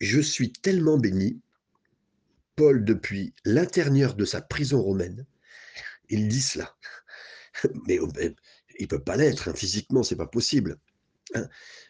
je 0.00 0.20
suis 0.20 0.52
tellement 0.52 0.98
béni, 0.98 1.40
Paul, 2.56 2.84
depuis 2.84 3.34
l'intérieur 3.44 4.14
de 4.14 4.24
sa 4.24 4.40
prison 4.40 4.82
romaine, 4.82 5.26
il 6.08 6.28
dit 6.28 6.40
cela. 6.40 6.74
Mais 7.86 7.98
il 8.78 8.82
ne 8.82 8.86
peut 8.86 9.02
pas 9.02 9.16
l'être, 9.16 9.48
hein, 9.48 9.54
physiquement, 9.54 10.02
c'est 10.02 10.16
pas 10.16 10.26
possible. 10.26 10.78
Hein. 11.34 11.48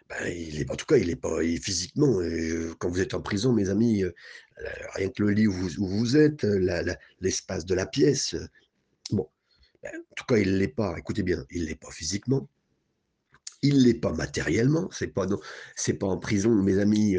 Ben, 0.08 0.66
en 0.70 0.76
tout 0.76 0.86
cas, 0.86 0.96
il 0.96 1.10
est 1.10 1.16
pas 1.16 1.40
physiquement. 1.60 2.20
Euh, 2.20 2.74
quand 2.78 2.88
vous 2.88 3.00
êtes 3.00 3.14
en 3.14 3.20
prison, 3.20 3.52
mes 3.52 3.70
amis, 3.70 4.04
euh, 4.04 4.12
rien 4.94 5.08
que 5.08 5.22
le 5.22 5.30
lit 5.30 5.48
où 5.48 5.52
vous, 5.52 6.16
êtes, 6.16 6.44
l'espace 7.20 7.66
de 7.66 7.74
la 7.74 7.86
pièce. 7.86 8.36
bon, 9.10 9.28
ben, 9.82 9.92
en 9.96 10.14
tout 10.14 10.24
cas, 10.24 10.36
il 10.38 10.58
l'est 10.58 10.68
pas. 10.68 10.96
Écoutez 10.96 11.22
bien, 11.22 11.44
il 11.50 11.66
l'est 11.66 11.80
pas 11.80 11.90
physiquement. 11.90 12.48
Il 13.62 13.82
l'est 13.82 13.94
pas 13.94 14.12
matériellement. 14.12 14.88
C'est 14.92 15.08
pas, 15.08 15.26
pas 15.26 16.06
en 16.06 16.18
prison, 16.18 16.54
mes 16.62 16.78
amis. 16.78 17.16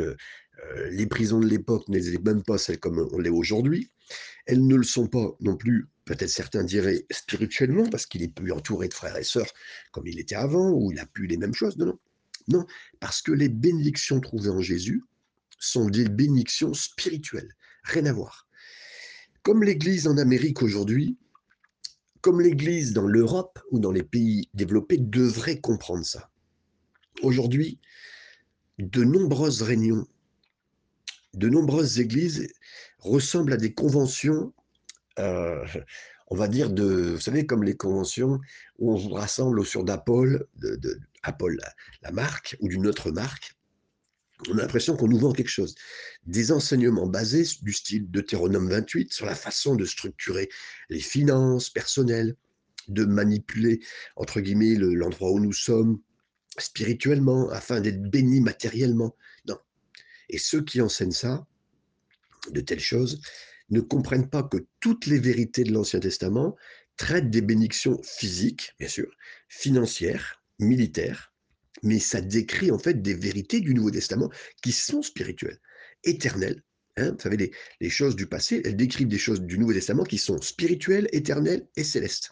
Euh, 0.60 0.90
les 0.90 1.08
prisons 1.08 1.40
de 1.40 1.48
l'époque 1.48 1.88
n'étaient 1.88 2.18
même 2.20 2.44
pas 2.44 2.58
celles 2.58 2.80
comme 2.80 3.08
on 3.12 3.20
l'est 3.20 3.30
aujourd'hui. 3.30 3.92
Elles 4.46 4.66
ne 4.66 4.76
le 4.76 4.84
sont 4.84 5.08
pas 5.08 5.36
non 5.42 5.56
plus, 5.56 5.88
peut-être 6.06 6.30
certains 6.30 6.64
diraient 6.64 7.06
spirituellement, 7.12 7.90
parce 7.90 8.06
qu'il 8.06 8.24
est 8.24 8.34
plus 8.34 8.52
entouré 8.52 8.88
de 8.88 8.94
frères 8.94 9.18
et 9.18 9.24
sœurs 9.24 9.52
comme 9.92 10.08
il 10.08 10.20
était 10.20 10.36
avant, 10.36 10.72
ou 10.72 10.92
il 10.92 11.00
a 11.00 11.06
plus 11.06 11.28
les 11.28 11.38
mêmes 11.38 11.54
choses. 11.54 11.78
Non, 11.78 11.88
non. 11.88 12.00
Non, 12.50 12.66
parce 13.02 13.22
que 13.22 13.34
les 13.34 13.50
bénédictions 13.50 14.22
trouvées 14.22 14.50
en 14.50 14.62
Jésus 14.62 15.04
sont 15.60 15.90
des 15.90 16.06
bénédictions 16.06 16.74
spirituelles. 16.74 17.54
Rien 17.84 18.06
à 18.06 18.14
voir. 18.14 18.48
Comme 19.44 19.64
l'Église 19.64 20.08
en 20.08 20.18
Amérique 20.18 20.62
aujourd'hui, 20.62 21.18
comme 22.22 22.42
l'Église 22.42 22.94
dans 22.94 23.08
l'Europe 23.08 23.60
ou 23.72 23.80
dans 23.80 23.92
les 23.92 24.04
pays 24.04 24.50
développés 24.54 24.98
devrait 24.98 25.60
comprendre 25.60 26.06
ça. 26.06 26.30
Aujourd'hui, 27.22 27.80
de 28.80 29.04
nombreuses 29.04 29.62
réunions, 29.62 30.08
de 31.38 31.50
nombreuses 31.50 32.00
églises 32.00 32.48
ressemblent 33.00 33.54
à 33.54 33.58
des 33.58 33.74
conventions, 33.74 34.54
euh, 35.20 35.64
on 36.30 36.36
va 36.36 36.48
dire, 36.48 36.72
de, 36.72 37.14
vous 37.14 37.20
savez, 37.20 37.46
comme 37.46 37.64
les 37.64 37.78
conventions 37.78 38.40
où 38.80 38.94
on 38.94 38.98
vous 38.98 39.14
rassemble 39.14 39.66
sur 39.66 39.84
d'Apple, 39.84 40.48
de, 40.56 41.00
la, 42.02 42.12
marque, 42.12 42.58
ou 42.60 42.68
d'une 42.68 42.88
autre 42.88 43.12
marque, 43.12 43.56
on 44.50 44.58
a 44.58 44.62
l'impression 44.62 44.96
qu'on 44.96 45.08
nous 45.08 45.20
vend 45.20 45.32
quelque 45.32 45.50
chose. 45.50 45.76
Des 46.26 46.52
enseignements 46.52 47.08
basés 47.08 47.44
du 47.62 47.74
style 47.74 48.10
Deutéronome 48.10 48.70
28 48.70 49.14
sur 49.14 49.26
la 49.26 49.36
façon 49.36 49.76
de 49.76 49.86
structurer 49.86 50.50
les 50.90 51.00
finances 51.00 51.70
personnelles, 51.70 52.36
de 52.88 53.06
manipuler, 53.06 53.80
entre 54.16 54.40
guillemets, 54.40 54.76
l'endroit 54.76 55.32
où 55.32 55.40
nous 55.40 55.54
sommes 55.54 56.00
spirituellement, 56.58 57.50
afin 57.50 57.82
d'être 57.82 58.02
bénis 58.02 58.42
matériellement. 58.42 59.16
Et 60.30 60.38
ceux 60.38 60.64
qui 60.64 60.82
enseignent 60.82 61.12
ça, 61.12 61.46
de 62.52 62.62
telles 62.62 62.80
choses, 62.80 63.22
ne 63.70 63.82
comprennent 63.82 64.30
pas 64.30 64.44
que 64.44 64.66
toutes 64.80 65.06
les 65.06 65.20
vérités 65.20 65.64
de 65.64 65.74
l'Ancien 65.74 66.00
Testament 66.00 66.56
traitent 66.96 67.30
des 67.30 67.42
bénédictions 67.42 68.02
physiques, 68.04 68.74
bien 68.80 68.88
sûr, 68.88 69.14
financières, 69.50 70.42
militaires, 70.60 71.34
mais 71.84 72.00
ça 72.00 72.22
décrit 72.22 72.72
en 72.72 72.80
fait 72.80 73.02
des 73.02 73.14
vérités 73.14 73.60
du 73.60 73.74
Nouveau 73.74 73.92
Testament 73.92 74.32
qui 74.62 74.72
sont 74.72 75.02
spirituelles, 75.02 75.60
éternelles. 76.04 76.64
Hein, 76.98 77.12
vous 77.12 77.20
savez, 77.20 77.52
les, 77.80 77.90
choses 77.90 78.16
du 78.16 78.26
passé, 78.26 78.62
elles 78.66 78.76
décrivent 78.76 79.08
des 79.08 79.20
choses 79.20 79.42
du 79.42 79.60
Nouveau 79.60 79.74
Testament 79.74 80.04
qui 80.04 80.18
sont 80.18 80.42
spirituelles, 80.42 81.08
éternelles 81.12 81.68
et 81.76 81.84
célestes. 81.84 82.32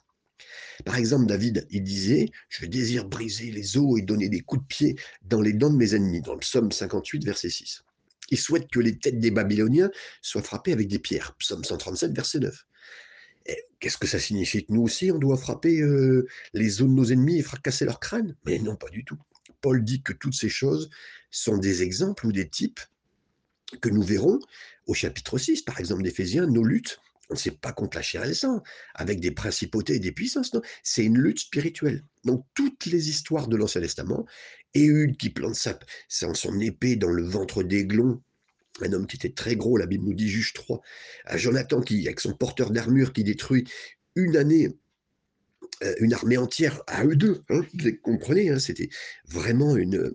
Par 0.84 0.98
exemple, 0.98 1.28
David, 1.28 1.68
il 1.70 1.84
disait 1.84 2.32
Je 2.50 2.66
désire 2.66 3.06
briser 3.06 3.52
les 3.52 3.78
os 3.78 4.00
et 4.00 4.02
donner 4.02 4.28
des 4.28 4.42
coups 4.42 4.64
de 4.64 4.68
pied 4.68 4.96
dans 5.22 5.42
les 5.42 5.54
dents 5.54 5.70
de 5.70 5.78
mes 5.78 5.94
ennemis, 5.94 6.22
dans 6.22 6.34
le 6.34 6.40
psaume 6.40 6.72
58, 6.72 7.24
verset 7.24 7.50
6. 7.50 7.85
Il 8.30 8.38
souhaite 8.38 8.70
que 8.70 8.80
les 8.80 8.98
têtes 8.98 9.20
des 9.20 9.32
Babyloniens 9.32 9.92
soient 10.22 10.42
frappées 10.42 10.74
avec 10.74 10.88
des 10.88 11.00
pierres, 11.00 11.36
psaume 11.38 11.64
137, 11.64 12.14
verset 12.14 12.40
9. 12.40 12.66
Qu'est-ce 13.80 13.98
que 13.98 14.08
ça 14.08 14.20
signifie 14.20 14.66
que 14.66 14.74
nous 14.74 14.82
aussi, 14.82 15.12
on 15.12 15.20
doit 15.20 15.38
frapper 15.38 15.80
euh, 15.80 16.26
les 16.54 16.82
os 16.82 16.88
de 16.88 16.94
nos 16.94 17.06
ennemis 17.06 17.38
et 17.38 17.44
fracasser 17.44 17.86
leur 17.86 18.00
crâne 18.00 18.36
Mais 18.46 18.58
non, 18.58 18.76
pas 18.76 18.90
du 18.90 19.06
tout. 19.06 19.18
Paul 19.62 19.84
dit 19.84 20.02
que 20.02 20.14
toutes 20.14 20.34
ces 20.34 20.50
choses 20.50 20.90
sont 21.30 21.58
des 21.58 21.84
exemples 21.84 22.26
ou 22.26 22.32
des 22.32 22.50
types 22.50 22.80
que 23.82 23.90
nous 23.90 24.02
verrons 24.02 24.40
au 24.88 24.94
chapitre 24.94 25.38
6, 25.38 25.62
par 25.64 25.80
exemple 25.80 26.04
d'Éphésiens, 26.04 26.48
nos 26.48 26.64
luttes. 26.64 27.00
On 27.30 27.34
ne 27.34 27.40
sait 27.40 27.52
pas 27.52 27.74
contre 27.74 27.98
la 27.98 28.04
chair 28.04 28.24
et 28.24 28.28
le 28.28 28.34
sang, 28.34 28.62
avec 28.94 29.20
des 29.20 29.32
principautés 29.32 29.96
et 29.96 30.00
des 30.00 30.12
puissances. 30.12 30.52
C'est 30.84 31.04
une 31.04 31.18
lutte 31.18 31.40
spirituelle. 31.40 32.04
Donc 32.24 32.46
toutes 32.54 32.86
les 32.86 33.10
histoires 33.10 33.48
de 33.48 33.56
l'Ancien 33.56 33.82
Testament, 33.82 34.26
Éhude 34.76 35.18
qui 35.18 35.30
plante 35.30 35.56
sa, 35.56 35.80
son 36.10 36.60
épée 36.60 36.96
dans 36.96 37.10
le 37.10 37.24
ventre 37.24 37.64
d'Aiglon, 37.64 38.22
un 38.82 38.94
homme 38.94 39.08
qui 39.08 39.16
était 39.16 39.30
très 39.30 39.56
gros, 39.56 39.78
la 39.78 39.86
Bible 39.86 40.06
nous 40.06 40.14
dit 40.14 40.30
juge 40.30 40.54
3, 40.54 40.82
à 41.26 41.38
Jonathan 41.38 41.82
qui, 41.82 42.06
avec 42.06 42.20
son 42.20 42.34
porteur 42.34 42.72
d'armure 42.72 43.14
qui 43.14 43.24
détruit 43.24 43.66
une 44.16 44.38
année 44.38 44.78
euh, 45.84 45.94
une 46.00 46.14
armée 46.14 46.38
entière 46.38 46.82
à 46.88 47.06
eux 47.06 47.16
deux. 47.16 47.44
Hein, 47.50 47.62
vous 47.74 47.92
comprenez, 48.02 48.50
hein, 48.50 48.60
c'était 48.60 48.90
vraiment 49.26 49.76
une, 49.76 50.14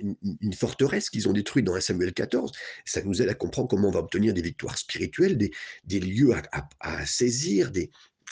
une, 0.00 0.52
forteresse 0.52 1.10
qu'ils 1.10 1.28
ont 1.28 1.32
détruite 1.32 1.64
dans 1.64 1.74
1 1.74 1.80
Samuel 1.80 2.12
14. 2.12 2.50
Ça 2.84 3.02
nous 3.02 3.22
aide 3.22 3.28
à 3.28 3.34
comprendre 3.34 3.68
comment 3.68 3.88
on 3.88 3.92
va 3.92 4.00
obtenir 4.00 4.34
des 4.34 4.42
victoires 4.42 4.78
spirituelles, 4.78 5.36
des, 5.36 5.52
des 5.84 6.00
lieux 6.00 6.32
à, 6.80 7.06
saisir, 7.06 7.70
des, 7.70 7.90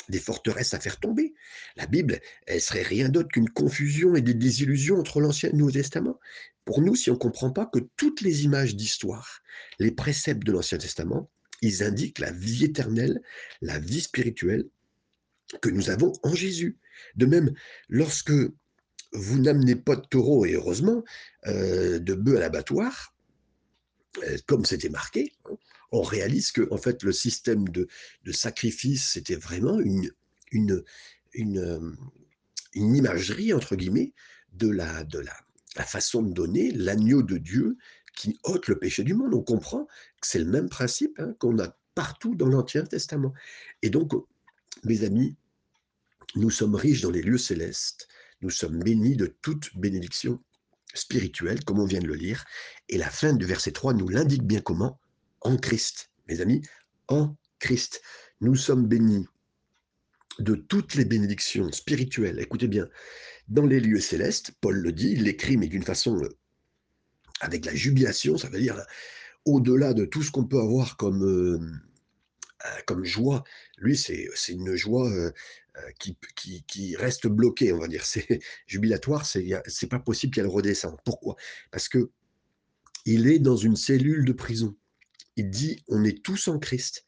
des 0.08 0.18
forteresses 0.18 0.74
à 0.74 0.80
faire 0.80 0.98
tomber. 0.98 1.34
La 1.76 1.86
Bible, 1.86 2.20
elle 2.46 2.60
serait 2.60 2.82
rien 2.82 3.08
d'autre 3.08 3.28
qu'une 3.28 3.50
confusion 3.50 4.14
et 4.14 4.22
des 4.22 4.34
désillusions 4.34 4.98
entre 4.98 5.20
l'Ancien 5.20 5.50
et 5.50 5.52
le 5.52 5.58
Nouveau 5.58 5.72
Testament. 5.72 6.18
Pour 6.64 6.82
nous, 6.82 6.94
si 6.94 7.10
on 7.10 7.14
ne 7.14 7.18
comprend 7.18 7.50
pas 7.50 7.66
que 7.66 7.80
toutes 7.96 8.20
les 8.20 8.44
images 8.44 8.76
d'histoire, 8.76 9.40
les 9.78 9.90
préceptes 9.90 10.44
de 10.44 10.52
l'Ancien 10.52 10.78
Testament, 10.78 11.30
ils 11.62 11.82
indiquent 11.82 12.18
la 12.18 12.30
vie 12.30 12.64
éternelle, 12.64 13.20
la 13.62 13.78
vie 13.78 14.00
spirituelle 14.00 14.68
que 15.60 15.70
nous 15.70 15.90
avons 15.90 16.12
en 16.22 16.34
Jésus. 16.34 16.78
De 17.16 17.26
même, 17.26 17.52
lorsque 17.88 18.32
vous 19.12 19.38
n'amenez 19.38 19.76
pas 19.76 19.96
de 19.96 20.06
taureau, 20.06 20.44
et 20.44 20.52
heureusement, 20.52 21.02
euh, 21.46 21.98
de 21.98 22.14
bœuf 22.14 22.36
à 22.36 22.40
l'abattoir, 22.40 23.14
euh, 24.24 24.36
comme 24.46 24.64
c'était 24.64 24.88
marqué, 24.88 25.32
hein, 25.46 25.56
on 25.90 26.02
réalise 26.02 26.52
que 26.52 26.68
en 26.72 26.76
fait, 26.76 27.02
le 27.02 27.12
système 27.12 27.68
de, 27.68 27.88
sacrifice, 28.32 29.12
c'était 29.12 29.36
vraiment 29.36 29.80
une, 29.80 30.10
une, 30.52 30.84
une, 31.32 31.58
euh, 31.58 31.92
une, 32.74 32.94
imagerie, 32.94 33.52
entre 33.54 33.76
guillemets, 33.76 34.12
de 34.52 34.68
la, 34.68 35.04
de 35.04 35.18
la, 35.18 35.36
la 35.76 35.84
façon 35.84 36.22
de 36.22 36.32
donner 36.32 36.70
l'agneau 36.72 37.22
de 37.22 37.38
Dieu 37.38 37.76
qui 38.14 38.38
ôte 38.44 38.68
le 38.68 38.78
péché 38.78 39.04
du 39.04 39.14
monde. 39.14 39.34
On 39.34 39.42
comprend 39.42 39.86
que 40.20 40.26
c'est 40.26 40.40
le 40.40 40.50
même 40.50 40.68
principe 40.68 41.18
hein, 41.18 41.34
qu'on 41.38 41.58
a 41.58 41.76
partout 41.94 42.34
dans 42.34 42.48
l'Ancien 42.48 42.84
Testament. 42.84 43.32
Et 43.82 43.90
donc, 43.90 44.12
mes 44.84 45.04
amis, 45.04 45.36
nous 46.34 46.50
sommes 46.50 46.74
riches 46.74 47.00
dans 47.00 47.10
les 47.10 47.22
lieux 47.22 47.38
célestes, 47.38 48.08
nous 48.42 48.50
sommes 48.50 48.78
bénis 48.78 49.16
de 49.16 49.26
toute 49.26 49.76
bénédiction 49.76 50.40
spirituelle, 50.94 51.64
comme 51.64 51.80
on 51.80 51.86
vient 51.86 52.00
de 52.00 52.06
le 52.06 52.14
lire, 52.14 52.44
et 52.88 52.98
la 52.98 53.10
fin 53.10 53.32
du 53.32 53.44
verset 53.44 53.72
3 53.72 53.94
nous 53.94 54.08
l'indique 54.08 54.42
bien 54.42 54.60
comment 54.60 55.00
En 55.40 55.56
Christ, 55.56 56.10
mes 56.28 56.40
amis, 56.40 56.62
en 57.08 57.36
Christ. 57.58 58.02
Nous 58.40 58.54
sommes 58.54 58.86
bénis 58.86 59.26
de 60.38 60.54
toutes 60.54 60.94
les 60.94 61.04
bénédictions 61.04 61.70
spirituelles. 61.72 62.38
Écoutez 62.38 62.68
bien, 62.68 62.88
dans 63.48 63.66
les 63.66 63.80
lieux 63.80 64.00
célestes, 64.00 64.52
Paul 64.60 64.76
le 64.76 64.92
dit, 64.92 65.10
il 65.12 65.24
l'écrit, 65.24 65.56
mais 65.56 65.68
d'une 65.68 65.82
façon 65.82 66.22
euh, 66.22 66.28
avec 67.40 67.64
la 67.64 67.74
jubilation, 67.74 68.36
ça 68.36 68.48
veut 68.48 68.60
dire 68.60 68.80
au-delà 69.44 69.94
de 69.94 70.04
tout 70.04 70.22
ce 70.22 70.30
qu'on 70.30 70.44
peut 70.44 70.60
avoir 70.60 70.96
comme, 70.96 71.24
euh, 71.24 71.58
euh, 72.90 73.04
joie. 73.04 73.44
Lui, 73.78 73.96
c'est 73.96 74.28
une 74.48 74.74
joie 74.74 75.10
qui, 75.98 76.96
reste 76.96 77.26
bloquée, 77.26 77.72
on 77.72 77.78
va 77.78 77.88
dire. 77.88 78.04
C'est 78.04 78.40
jubilatoire, 78.66 79.24
c'est 79.24 79.86
pas 79.88 80.00
possible 80.00 80.34
qu'elle 80.34 80.46
redescende. 80.46 80.98
Pourquoi? 81.04 81.36
Parce 81.70 81.88
que 81.88 82.10
il 83.04 83.28
est 83.28 83.38
dans 83.38 83.56
une 83.56 83.76
cellule 83.76 84.24
de 84.24 84.32
prison. 84.32 84.76
Il 85.36 85.50
dit 85.50 85.82
on 85.88 86.04
est 86.04 86.22
tous 86.22 86.48
en 86.48 86.58
Christ 86.58 87.04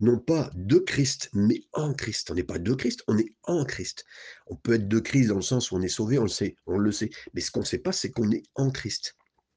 non 0.00 0.18
pas 0.18 0.50
de 0.54 0.78
Christ, 0.78 1.30
mais 1.32 1.62
en 1.72 1.92
Christ. 1.92 2.30
On 2.30 2.34
n'est 2.34 2.44
pas 2.44 2.58
de 2.58 2.74
Christ, 2.74 3.02
on 3.08 3.18
est 3.18 3.34
en 3.44 3.64
Christ. 3.64 4.04
On 4.46 4.56
peut 4.56 4.74
être 4.74 4.88
de 4.88 5.00
Christ 5.00 5.28
dans 5.28 5.36
le 5.36 5.42
sens 5.42 5.70
où 5.70 5.76
on 5.76 5.82
est 5.82 5.88
sauvé, 5.88 6.18
on 6.18 6.22
le 6.22 6.28
sait, 6.28 6.56
on 6.66 6.78
le 6.78 6.92
sait. 6.92 7.10
Mais 7.34 7.40
ce 7.40 7.50
qu'on 7.50 7.60
ne 7.60 7.64
sait 7.64 7.78
pas, 7.78 7.92
c'est 7.92 8.10
qu'on 8.10 8.30
est 8.30 8.44
en 8.54 8.70
Christ. 8.70 9.16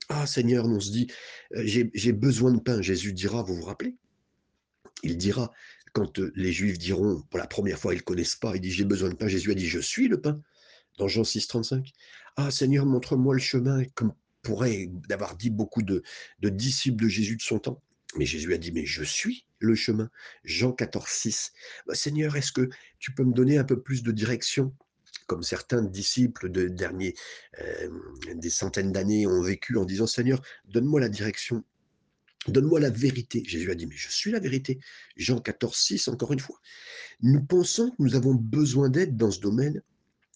Ah 0.09 0.25
Seigneur, 0.25 0.65
on 0.65 0.79
se 0.79 0.91
dit, 0.91 1.07
euh, 1.55 1.63
j'ai 1.65 2.11
besoin 2.11 2.51
de 2.51 2.59
pain. 2.59 2.81
Jésus 2.81 3.13
dira, 3.13 3.43
vous 3.43 3.55
vous 3.55 3.65
rappelez? 3.65 3.95
Il 5.03 5.17
dira, 5.17 5.51
quand 5.93 6.19
euh, 6.19 6.31
les 6.35 6.51
Juifs 6.51 6.79
diront, 6.79 7.21
pour 7.29 7.39
la 7.39 7.47
première 7.47 7.77
fois, 7.77 7.93
ils 7.93 7.97
ne 7.97 8.03
connaissent 8.03 8.35
pas, 8.35 8.55
il 8.55 8.61
dit, 8.61 8.71
j'ai 8.71 8.85
besoin 8.85 9.09
de 9.09 9.15
pain. 9.15 9.27
Jésus 9.27 9.51
a 9.51 9.55
dit, 9.55 9.67
je 9.67 9.79
suis 9.79 10.07
le 10.07 10.19
pain, 10.19 10.41
dans 10.97 11.07
Jean 11.07 11.23
6, 11.23 11.47
35. 11.47 11.91
Ah 12.35 12.49
Seigneur, 12.49 12.85
montre-moi 12.85 13.35
le 13.35 13.39
chemin, 13.39 13.83
comme 13.93 14.13
pourrait 14.41 14.89
d'avoir 15.07 15.37
dit 15.37 15.51
beaucoup 15.51 15.83
de 15.83 16.03
disciples 16.41 17.03
de 17.03 17.09
Jésus 17.09 17.35
de 17.35 17.43
son 17.43 17.59
temps. 17.59 17.79
Mais 18.17 18.25
Jésus 18.25 18.53
a 18.53 18.57
dit: 18.57 18.71
«Mais 18.71 18.85
je 18.85 19.03
suis 19.03 19.45
le 19.59 19.75
chemin». 19.75 20.09
Jean 20.43 20.71
14, 20.71 21.07
6. 21.07 21.51
«Bah, 21.87 21.95
Seigneur, 21.95 22.35
est-ce 22.35 22.51
que 22.51 22.69
tu 22.99 23.13
peux 23.13 23.23
me 23.23 23.33
donner 23.33 23.57
un 23.57 23.63
peu 23.63 23.81
plus 23.81 24.03
de 24.03 24.11
direction?» 24.11 24.73
comme 25.27 25.43
certains 25.43 25.81
disciples 25.81 26.51
de 26.51 26.67
derniers, 26.67 27.13
hem, 27.53 28.01
des 28.35 28.49
centaines 28.49 28.91
d'années 28.91 29.27
ont 29.27 29.41
vécu 29.41 29.77
en 29.77 29.85
disant: 29.85 30.05
«Seigneur, 30.05 30.41
donne-moi 30.65 30.99
la 30.99 31.07
direction, 31.07 31.63
donne-moi 32.47 32.81
la 32.81 32.89
vérité». 32.89 33.41
Jésus 33.45 33.71
a 33.71 33.75
dit: 33.75 33.85
«Mais 33.85 33.95
je 33.95 34.09
suis 34.09 34.31
la 34.31 34.39
vérité». 34.39 34.79
Jean 35.15 35.39
14, 35.39 35.73
6, 35.73 36.07
encore 36.09 36.33
une 36.33 36.39
fois. 36.39 36.59
Nous 37.21 37.41
pensons 37.41 37.91
que 37.91 37.95
nous 37.99 38.15
avons 38.15 38.35
besoin 38.35 38.89
d'aide 38.89 39.15
dans 39.15 39.31
ce 39.31 39.39
domaine 39.39 39.81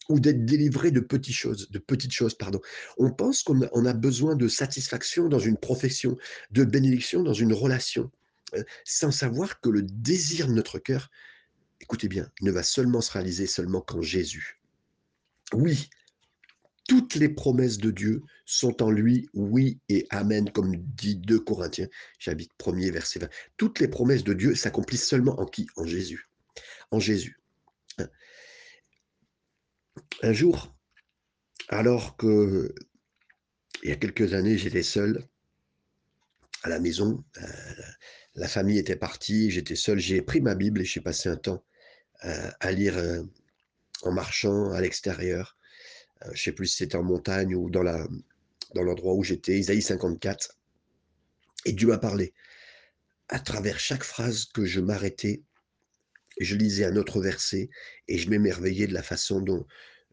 ou 0.09 0.19
d'être 0.19 0.45
délivrés 0.45 0.91
de 0.91 0.99
petites 0.99 1.35
choses 1.35 1.69
de 1.69 1.79
petites 1.79 2.11
choses, 2.11 2.35
pardon. 2.35 2.59
On 2.97 3.11
pense 3.11 3.43
qu'on 3.43 3.61
a 3.61 3.93
besoin 3.93 4.35
de 4.35 4.47
satisfaction 4.47 5.27
dans 5.27 5.39
une 5.39 5.57
profession, 5.57 6.17
de 6.51 6.63
bénédiction 6.63 7.23
dans 7.23 7.33
une 7.33 7.53
relation, 7.53 8.11
heu, 8.55 8.65
sans 8.83 9.11
savoir 9.11 9.59
que 9.61 9.69
le 9.69 9.81
désir 9.81 10.47
de 10.47 10.53
notre 10.53 10.79
cœur, 10.79 11.09
écoutez 11.81 12.07
bien, 12.07 12.29
ne 12.41 12.51
va 12.51 12.63
seulement 12.63 13.01
se 13.01 13.11
réaliser 13.11 13.47
seulement 13.47 13.81
qu'en 13.81 14.01
Jésus. 14.01 14.59
Oui, 15.53 15.89
toutes 16.87 17.15
les 17.15 17.29
promesses 17.29 17.77
de 17.77 17.91
Dieu 17.91 18.21
sont 18.45 18.83
en 18.83 18.91
lui, 18.91 19.27
oui 19.33 19.79
et 19.89 20.05
amen, 20.11 20.49
comme 20.51 20.75
dit 20.75 21.15
2 21.15 21.39
Corinthiens, 21.39 21.87
chapitre 22.19 22.53
1 22.63 22.91
verset 22.91 23.19
20. 23.19 23.29
Toutes 23.57 23.79
les 23.79 23.87
promesses 23.87 24.23
de 24.23 24.33
Dieu 24.33 24.55
s'accomplissent 24.55 25.07
seulement 25.07 25.39
en 25.39 25.45
qui? 25.45 25.67
En 25.77 25.85
Jésus. 25.85 26.29
En 26.91 26.99
Jésus. 26.99 27.39
Un 30.21 30.33
jour, 30.33 30.75
alors 31.69 32.17
que, 32.17 32.73
il 33.83 33.89
y 33.89 33.93
a 33.93 33.95
quelques 33.95 34.33
années, 34.33 34.57
j'étais 34.57 34.83
seul 34.83 35.27
à 36.63 36.69
la 36.69 36.79
maison, 36.79 37.23
heu, 37.37 37.43
la 38.35 38.47
famille 38.47 38.79
était 38.79 38.95
partie, 38.95 39.51
j'étais 39.51 39.75
seul, 39.75 39.99
j'ai 39.99 40.21
pris 40.21 40.41
ma 40.41 40.55
Bible 40.55 40.81
et 40.81 40.85
j'ai 40.85 40.99
passé 41.01 41.29
un 41.29 41.37
temps, 41.37 41.63
heu, 42.25 42.51
à 42.59 42.71
lire, 42.71 42.97
heu, 42.97 43.29
en 44.03 44.11
marchant 44.11 44.71
à 44.71 44.81
l'extérieur. 44.81 45.57
Je 46.33 46.41
sais 46.41 46.51
plus 46.51 46.67
si 46.67 46.77
c'était 46.77 46.95
en 46.97 47.03
montagne 47.03 47.55
ou 47.55 47.69
dans 47.69 47.83
la 47.83 48.07
dans 48.73 48.83
l'endroit 48.83 49.13
où 49.13 49.23
j'étais, 49.23 49.59
Isaïe 49.59 49.81
54 49.81 50.57
et 51.65 51.73
Dieu 51.73 51.87
m'a 51.87 51.97
parlé. 51.97 52.33
À 53.29 53.39
travers 53.39 53.79
chaque 53.79 54.03
phrase 54.03 54.45
que 54.45 54.65
je 54.65 54.79
m'arrêtais, 54.79 55.43
je 56.39 56.55
lisais 56.55 56.85
un 56.85 56.95
autre 56.97 57.21
verset 57.21 57.69
et 58.07 58.17
je 58.17 58.29
m'émerveillais 58.29 58.87
de 58.87 58.93
la 58.93 59.03
façon 59.03 59.41
dont, 59.41 59.65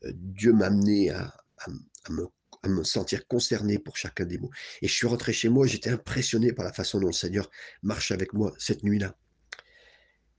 heu, 0.04 0.12
Dieu 0.14 0.52
m'amenait 0.52 1.10
à 1.10 1.34
à 1.58 2.10
me 2.12 2.26
à 2.64 2.68
me 2.68 2.84
sentir 2.84 3.26
concerné 3.26 3.78
pour 3.78 3.96
chacun 3.96 4.24
des 4.24 4.38
mots 4.38 4.50
et 4.82 4.88
je 4.88 4.92
suis 4.94 5.06
rentré 5.08 5.32
chez 5.32 5.48
moi, 5.48 5.66
j'étais 5.66 5.90
impressionné 5.90 6.52
par 6.52 6.64
la 6.64 6.72
façon 6.72 7.00
dont 7.00 7.08
le 7.08 7.12
Seigneur 7.12 7.50
marche 7.82 8.12
avec 8.12 8.32
moi 8.34 8.54
cette 8.58 8.84
nuit-là. 8.84 9.16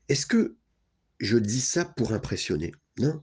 Est-ce 0.07 0.25
que 0.25 0.55
je 1.19 1.37
dis 1.37 1.61
ça 1.61 1.85
pour 1.85 2.13
impressionner? 2.13 2.73
Non. 2.97 3.21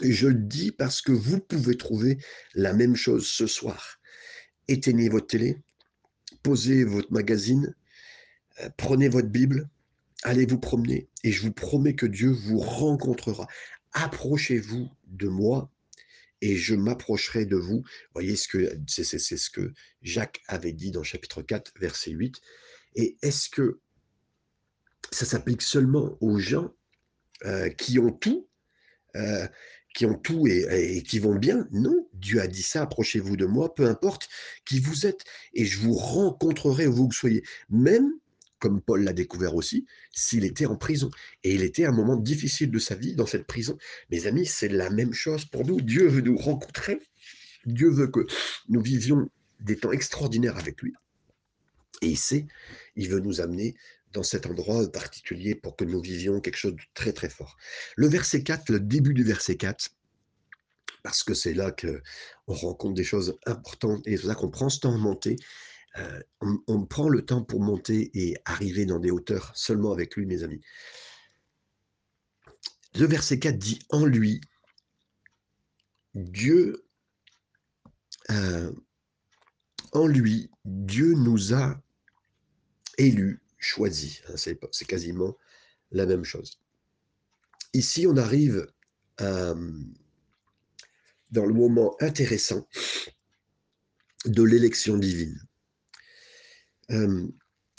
Je 0.00 0.28
le 0.28 0.34
dis 0.34 0.72
parce 0.72 1.00
que 1.00 1.12
vous 1.12 1.40
pouvez 1.40 1.76
trouver 1.76 2.18
la 2.54 2.72
même 2.72 2.96
chose 2.96 3.26
ce 3.28 3.46
soir. 3.46 3.98
Éteignez 4.68 5.08
votre 5.08 5.28
télé, 5.28 5.62
posez 6.42 6.84
votre 6.84 7.12
magazine, 7.12 7.74
heu, 8.62 8.70
prenez 8.76 9.08
votre 9.08 9.28
Bible, 9.28 9.68
allez 10.22 10.46
vous 10.46 10.58
promener 10.58 11.08
et 11.24 11.32
je 11.32 11.42
vous 11.42 11.52
promets 11.52 11.94
que 11.94 12.06
Dieu 12.06 12.30
vous 12.30 12.58
rencontrera. 12.58 13.46
Approchez-vous 13.92 14.88
de 15.06 15.28
moi 15.28 15.70
et 16.42 16.56
je 16.56 16.74
m'approcherai 16.74 17.46
de 17.46 17.56
vous. 17.56 17.84
Voyez 18.12 18.36
ce 18.36 18.48
que 18.48 18.78
c'est 18.86 19.18
ce 19.18 19.50
que 19.50 19.72
Jacques 20.02 20.42
avait 20.48 20.72
dit 20.72 20.90
dans 20.90 21.02
chapitre 21.02 21.42
4, 21.42 21.72
verset 21.80 22.10
8 22.10 22.40
et 22.94 23.16
est-ce 23.22 23.48
que 23.48 23.80
ça 25.12 25.24
s'applique 25.24 25.62
seulement 25.62 26.16
aux 26.20 26.38
gens, 26.38 26.74
heu, 27.44 27.68
qui 27.70 27.98
ont 27.98 28.10
tout, 28.10 28.48
heu, 29.16 29.48
qui 29.94 30.04
ont 30.06 30.14
tout 30.18 30.46
et 30.46 30.96
et 30.96 31.02
qui 31.02 31.18
vont 31.18 31.34
bien? 31.36 31.68
Non, 31.70 32.08
Dieu 32.12 32.40
a 32.40 32.46
dit 32.48 32.62
ça: 32.62 32.82
«Approchez-vous 32.82 33.36
de 33.36 33.46
moi, 33.46 33.74
peu 33.74 33.86
importe 33.86 34.28
qui 34.66 34.80
vous 34.80 35.06
êtes 35.06 35.24
et 35.54 35.64
je 35.64 35.78
vous 35.80 35.94
rencontrerai 35.94 36.86
où 36.86 36.94
vous 36.94 37.12
soyez». 37.12 37.42
Même, 37.70 38.10
comme 38.58 38.80
Paul 38.80 39.04
l'a 39.04 39.12
découvert 39.12 39.54
aussi, 39.54 39.86
s'il 40.12 40.44
était 40.44 40.66
en 40.66 40.76
prison 40.76 41.10
et 41.44 41.54
il 41.54 41.62
était 41.62 41.84
à 41.84 41.90
un 41.90 41.92
moment 41.92 42.16
difficile 42.16 42.70
de 42.70 42.78
sa 42.78 42.94
vie 42.94 43.14
dans 43.14 43.26
cette 43.26 43.46
prison. 43.46 43.76
Mes 44.10 44.26
amis, 44.26 44.46
c'est 44.46 44.68
la 44.68 44.90
même 44.90 45.12
chose 45.12 45.44
pour 45.44 45.66
nous. 45.66 45.80
Dieu 45.80 46.08
veut 46.08 46.22
nous 46.22 46.36
rencontrer, 46.36 47.00
Dieu 47.66 47.90
veut 47.90 48.08
que 48.08 48.26
nous 48.68 48.80
vivions 48.80 49.28
des 49.60 49.76
temps 49.76 49.92
extraordinaires 49.92 50.56
avec 50.56 50.82
lui 50.82 50.94
et 52.02 52.08
il 52.08 52.18
sait, 52.18 52.46
il 52.94 53.08
veut 53.08 53.20
nous 53.20 53.40
amener 53.40 53.74
dans 54.12 54.22
cet 54.22 54.46
endroit 54.46 54.90
particulier 54.90 55.54
pour 55.54 55.76
que 55.76 55.84
nous 55.84 56.00
vivions 56.00 56.40
quelque 56.40 56.56
chose 56.56 56.74
de 56.74 56.82
très, 56.94 57.12
très 57.12 57.28
fort. 57.28 57.56
Le 57.96 58.06
verset 58.06 58.42
4, 58.42 58.70
le 58.70 58.80
début 58.80 59.14
du 59.14 59.24
verset 59.24 59.56
4, 59.56 59.90
parce 61.02 61.22
que 61.22 61.34
c'est 61.34 61.54
là 61.54 61.70
qu'on 61.70 62.54
rencontre 62.54 62.94
des 62.94 63.04
choses 63.04 63.38
importantes 63.46 64.06
et 64.06 64.16
c'est 64.16 64.26
ça 64.26 64.34
qu'on 64.34 64.50
prend 64.50 64.68
ce 64.68 64.80
temps 64.80 64.94
à 64.94 64.98
monter, 64.98 65.36
heu, 65.98 66.24
on 66.66 66.84
prend 66.86 67.08
le 67.08 67.24
temps 67.24 67.42
pour 67.42 67.60
monter 67.60 68.10
et 68.14 68.36
arriver 68.44 68.86
dans 68.86 68.98
des 68.98 69.10
hauteurs 69.10 69.52
seulement 69.54 69.92
avec 69.92 70.16
lui, 70.16 70.26
mes 70.26 70.42
amis. 70.42 70.60
Le 72.94 73.06
verset 73.06 73.38
4 73.38 73.58
dit: 73.58 73.78
«En 73.90 74.04
lui» 74.04 74.40
Dieu 76.14 76.86
heu, 78.30 78.74
en 79.92 80.06
lui, 80.06 80.50
Dieu 80.64 81.14
nous 81.14 81.54
a 81.54 81.80
élus, 82.98 83.40
choisis, 83.58 84.22
hein, 84.28 84.34
c'est 84.36 84.84
quasiment 84.86 85.36
la 85.90 86.06
même 86.06 86.24
chose. 86.24 86.60
Ici, 87.72 88.06
on 88.06 88.16
arrive 88.16 88.66
mmh, 89.20 89.92
dans 91.30 91.46
le 91.46 91.54
moment 91.54 91.94
intéressant 92.00 92.66
de 94.24 94.42
l'élection 94.42 94.96
divine. 94.96 95.45
Hem, 96.88 97.30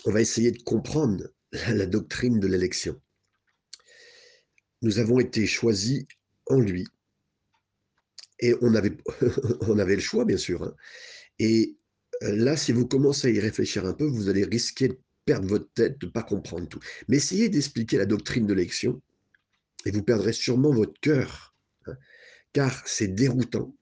on 0.06 0.12
va 0.12 0.22
essayer 0.22 0.52
de 0.52 0.62
comprendre 0.64 1.28
la 1.52 1.86
doctrine 1.86 2.40
de 2.40 2.48
l'élection. 2.48 3.00
Nous 4.82 5.00
avons 5.00 5.20
été 5.20 5.46
choisis 5.48 6.06
en 6.48 6.60
lui 6.60 6.86
et 8.40 8.54
on 8.62 8.76
avait 8.76 8.96
on 9.62 9.80
avait 9.80 9.96
le 9.96 10.02
choix 10.02 10.26
bien 10.26 10.38
sûr, 10.38 10.64
hein 10.64 10.76
et 11.40 11.78
là, 12.22 12.58
si 12.58 12.72
vous 12.72 12.88
commencez 12.88 13.28
à 13.28 13.32
y 13.32 13.40
réfléchir 13.40 13.86
un 13.86 13.94
peu, 13.94 14.06
vous 14.06 14.30
allez 14.30 14.44
risquer 14.44 14.90
de 14.90 15.00
perdre 15.26 15.48
votre 15.48 15.72
tête, 15.74 16.00
de 16.00 16.08
pas 16.08 16.24
comprendre 16.24 16.68
tout. 16.68 16.80
Mais 17.08 17.18
essayez 17.18 17.50
d'expliquer 17.50 17.98
la 17.98 18.06
doctrine 18.06 18.48
de 18.48 18.54
l'élection 18.54 19.02
et 19.86 19.92
vous 19.92 20.04
perdrez 20.04 20.34
sûrement 20.34 20.72
votre 20.72 21.00
cœur, 21.00 21.56
hein, 21.86 21.96
car 22.54 22.88
c'est 22.88 23.08
déroutant. 23.08 23.76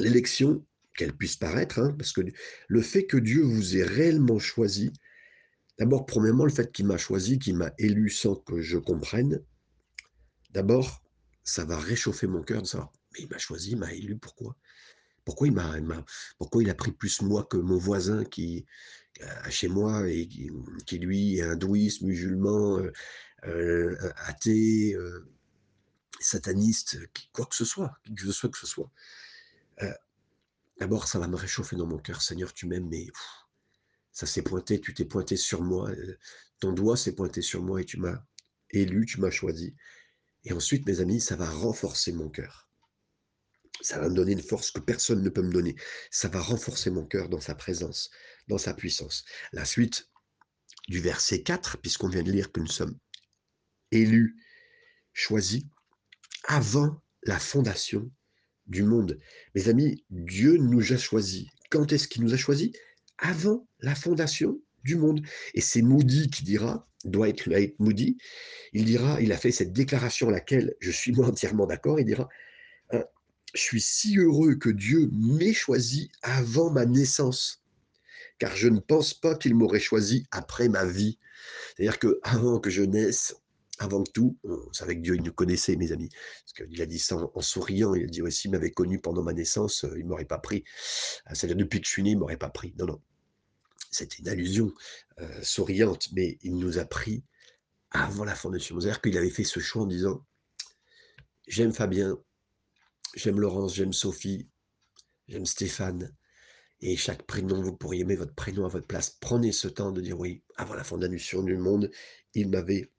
L'élection, 0.00 0.64
qu'elle 0.96 1.16
puisse 1.16 1.36
paraître, 1.36 1.78
hein, 1.80 1.94
parce 1.98 2.12
que 2.12 2.22
le 2.68 2.82
fait 2.82 3.06
que 3.06 3.16
Dieu 3.18 3.42
vous 3.42 3.76
ait 3.76 3.84
réellement 3.84 4.38
choisi, 4.38 4.92
d'abord, 5.78 6.06
premièrement, 6.06 6.44
le 6.46 6.52
fait 6.52 6.72
qu'il 6.72 6.86
m'a 6.86 6.98
choisi, 6.98 7.38
qu'il 7.38 7.56
m'a 7.56 7.72
élu 7.78 8.10
sans 8.10 8.36
que 8.36 8.60
je 8.60 8.78
comprenne, 8.78 9.42
d'abord, 10.50 11.02
ça 11.44 11.64
va 11.64 11.78
réchauffer 11.78 12.26
mon 12.26 12.42
cœur 12.42 12.62
de 12.62 12.66
savoir: 12.66 12.92
«Mais 13.14 13.20
il 13.24 13.28
m'a 13.28 13.38
choisi, 13.38 13.72
il 13.72 13.78
m'a 13.78 13.92
élu, 13.94 14.18
pourquoi? 14.18 14.56
Pourquoi 15.24 15.48
il 15.48 15.54
m'a 15.54 15.76
pourquoi 16.38 16.62
il 16.62 16.70
a 16.70 16.74
pris 16.74 16.92
plus 16.92 17.22
moi 17.22 17.44
que 17.44 17.56
mon 17.58 17.78
voisin 17.78 18.24
qui, 18.24 18.66
heu, 19.22 19.26
chez 19.50 19.68
moi 19.68 20.08
et 20.08 20.28
qui 20.86 20.98
lui 20.98 21.38
est 21.38 21.42
hindouiste, 21.42 22.02
musulman, 22.02 22.80
heu 22.80 22.92
heu, 23.46 23.98
athée, 24.16 24.96
sataniste, 26.20 26.98
quoi 27.32 27.46
que 27.46 27.56
ce 27.56 27.64
soit, 27.66 27.92
qui 28.04 28.14
que 28.14 28.24
ce 28.26 28.32
soit 28.32 28.50
que 28.50 28.58
ce 28.58 28.66
soit?» 28.66 28.90
D'abord, 30.78 31.08
ça 31.08 31.18
va 31.18 31.28
me 31.28 31.36
réchauffer 31.36 31.76
dans 31.76 31.86
mon 31.86 31.98
cœur. 31.98 32.22
Seigneur, 32.22 32.52
tu 32.52 32.66
m'aimes, 32.66 32.88
mais 32.88 33.06
ça 34.12 34.26
s'est 34.26 34.42
pointé, 34.42 34.80
tu 34.80 34.94
t'es 34.94 35.04
pointé 35.04 35.36
sur 35.36 35.62
moi, 35.62 35.90
heu, 35.90 36.18
ton 36.60 36.72
doigt 36.72 36.96
s'est 36.96 37.14
pointé 37.14 37.42
sur 37.42 37.62
moi 37.62 37.80
et 37.80 37.84
tu 37.84 37.98
m'as 37.98 38.22
élu, 38.70 39.06
tu 39.06 39.20
m'as 39.20 39.30
choisi 39.30 39.74
et 40.46 40.52
ensuite, 40.52 40.86
mes 40.86 41.00
amis, 41.00 41.20
ça 41.20 41.34
va 41.34 41.50
renforcer 41.50 42.12
mon 42.12 42.30
cœur. 42.30 42.70
Ça 43.80 43.98
va 43.98 44.08
me 44.08 44.14
donner 44.14 44.32
une 44.32 44.42
force 44.42 44.70
que 44.70 44.78
personne 44.78 45.22
ne 45.22 45.28
peut 45.28 45.42
me 45.42 45.52
donner. 45.52 45.74
Ça 46.12 46.28
va 46.28 46.40
renforcer 46.40 46.88
mon 46.88 47.04
cœur 47.04 47.28
dans 47.28 47.40
sa 47.40 47.56
présence, 47.56 48.10
dans 48.46 48.56
sa 48.56 48.72
puissance. 48.72 49.24
La 49.52 49.64
suite 49.64 50.08
du 50.86 51.00
verset 51.00 51.42
4, 51.42 51.78
puisqu'on 51.78 52.08
vient 52.08 52.22
de 52.22 52.30
lire 52.30 52.52
que 52.52 52.60
nous 52.60 52.68
sommes 52.68 52.96
élus, 53.90 54.40
choisis 55.12 55.64
avant 56.44 57.02
la 57.24 57.40
fondation 57.40 58.08
du 58.66 58.82
monde. 58.82 59.18
Mes 59.54 59.68
amis, 59.68 60.04
Dieu 60.10 60.56
nous 60.56 60.92
a 60.92 60.96
choisis. 60.96 61.46
Quand 61.70 61.92
est-ce 61.92 62.08
qu'il 62.08 62.22
nous 62.22 62.34
a 62.34 62.36
choisis? 62.36 62.70
Avant 63.18 63.66
la 63.80 63.94
fondation 63.94 64.60
du 64.84 64.96
monde 64.96 65.20
et 65.54 65.60
c'est 65.60 65.82
Moody 65.82 66.28
qui 66.30 66.44
dira, 66.44 66.88
Dwight 67.04 67.48
Dwight 67.48 67.78
Moody, 67.78 68.18
il 68.72 68.84
dira 68.84 69.20
il 69.20 69.32
a 69.32 69.36
fait 69.36 69.50
cette 69.50 69.72
déclaration 69.72 70.28
à 70.28 70.32
laquelle 70.32 70.74
je 70.80 70.90
suis 70.90 71.12
moi 71.12 71.26
entièrement 71.26 71.66
d'accord, 71.66 71.98
il 71.98 72.06
dira, 72.06 72.28
heu: 72.92 73.04
«Je 73.54 73.60
suis 73.60 73.80
si 73.80 74.18
heureux 74.18 74.56
que 74.56 74.70
Dieu 74.70 75.08
m'ait 75.12 75.54
choisi 75.54 76.10
avant 76.22 76.70
ma 76.70 76.84
naissance, 76.84 77.62
car 78.38 78.54
je 78.56 78.68
ne 78.68 78.80
pense 78.80 79.14
pas 79.14 79.34
qu'il 79.34 79.54
m'aurait 79.54 79.80
choisi 79.80 80.26
après 80.30 80.68
ma 80.68 80.84
vie. 80.84 81.18
C'est-à-dire 81.76 81.98
que 81.98 82.20
avant 82.22 82.60
que 82.60 82.70
je 82.70 82.82
naisse, 82.82 83.34
avant 83.78 84.02
tout, 84.02 84.38
c'est 84.72 84.84
avec 84.84 85.02
Dieu, 85.02 85.16
il 85.16 85.22
nous 85.22 85.32
connaissait, 85.32 85.76
mes 85.76 85.92
amis. 85.92 86.08
Parce 86.08 86.68
qu'il 86.68 86.80
a 86.80 86.86
dit 86.86 86.98
ça 86.98 87.16
en, 87.16 87.40
souriant. 87.40 87.94
Il 87.94 88.04
a 88.04 88.06
dit, 88.06 88.22
s'il 88.30 88.50
m'avait 88.50 88.70
connu 88.70 89.00
pendant 89.00 89.22
ma 89.22 89.32
naissance, 89.32 89.84
euh, 89.84 89.98
il 89.98 90.04
ne 90.04 90.08
m'aurait 90.08 90.24
pas 90.24 90.38
pris. 90.38 90.64
Ah, 91.26 91.34
c'est-à-dire, 91.34 91.56
depuis 91.56 91.80
que 91.80 91.86
je 91.86 91.92
suis 91.92 92.02
né, 92.02 92.10
il 92.10 92.14
ne 92.14 92.20
m'aurait 92.20 92.38
pas 92.38 92.48
pris. 92.48 92.74
Non, 92.78 92.86
non. 92.86 93.00
C'était 93.90 94.16
une 94.16 94.28
allusion 94.28 94.72
euh, 95.20 95.42
souriante, 95.42 96.08
mais 96.12 96.38
il 96.42 96.56
nous 96.56 96.78
a 96.78 96.84
pris 96.84 97.22
avant 97.90 98.24
la 98.24 98.34
fondation. 98.34 98.80
C'est-à-dire 98.80 99.00
qu'il 99.00 99.16
avait 99.18 99.30
fait 99.30 99.44
ce 99.44 99.60
choix 99.60 99.82
en 99.82 99.86
disant, 99.86 100.24
j'aime 101.46 101.72
Fabien, 101.72 102.18
j'aime 103.14 103.40
Laurence, 103.40 103.74
j'aime 103.74 103.92
Sophie, 103.92 104.48
j'aime 105.28 105.46
Stéphane. 105.46 106.14
Et 106.80 106.96
chaque 106.96 107.22
prénom, 107.22 107.62
vous 107.62 107.74
pourriez 107.74 108.04
mettre 108.04 108.20
votre 108.20 108.34
prénom 108.34 108.66
à 108.66 108.68
votre 108.68 108.86
place. 108.86 109.16
Prenez 109.20 109.52
ce 109.52 109.68
temps 109.68 109.92
de 109.92 110.00
dire 110.00 110.18
oui, 110.18 110.42
avant 110.56 110.74
la 110.74 110.84
fondation 110.84 111.42
du 111.42 111.56
monde, 111.56 111.90
il 112.34 112.50
m'avait 112.50 112.90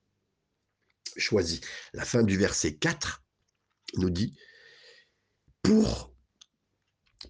choisi. 1.17 1.61
La 1.93 2.05
fin 2.05 2.23
du 2.23 2.37
verset 2.37 2.75
4 2.75 3.23
nous 3.95 4.09
dit, 4.09 4.37
pour 5.61 6.13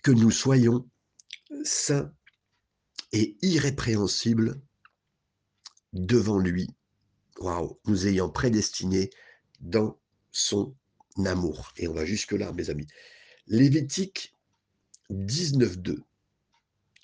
que 0.03 0.11
nous 0.11 0.31
soyons 0.31 0.89
saints 1.63 2.13
et 3.11 3.37
irrépréhensibles 3.41 4.61
devant 5.93 6.39
lui, 6.39 6.67
nous 7.85 8.07
ayant 8.07 8.29
prédestinés 8.29 9.09
dans 9.59 9.99
son 10.31 10.75
amour. 11.25 11.71
Et 11.77 11.87
on 11.87 11.93
va 11.93 12.05
jusque-là, 12.05 12.51
mes 12.53 12.69
amis. 12.69 12.87
Lévitique 13.47 14.33
19.2 15.09 15.99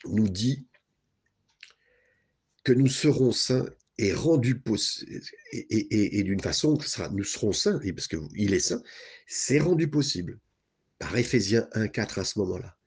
nous 0.05 0.27
dit 0.27 0.67
que 2.63 2.73
nous 2.73 2.87
serons 2.87 3.31
saints 3.31 3.65
est 3.97 4.13
rendu 4.13 4.59
possible, 4.59 5.21
et, 5.51 6.23
d'une 6.23 6.39
façon, 6.39 6.79
sera, 6.79 7.09
nous 7.09 7.23
serons 7.23 7.53
saints, 7.53 7.79
parce 7.95 8.07
qu'il 8.07 8.53
est 8.53 8.59
saint, 8.59 8.81
c'est 9.27 9.59
rendu 9.59 9.89
possible 9.89 10.39
par 10.99 11.15
Éphésiens 11.15 11.67
1.4 11.73 12.19
à 12.19 12.23
ce 12.23 12.39
moment-là, 12.39 12.77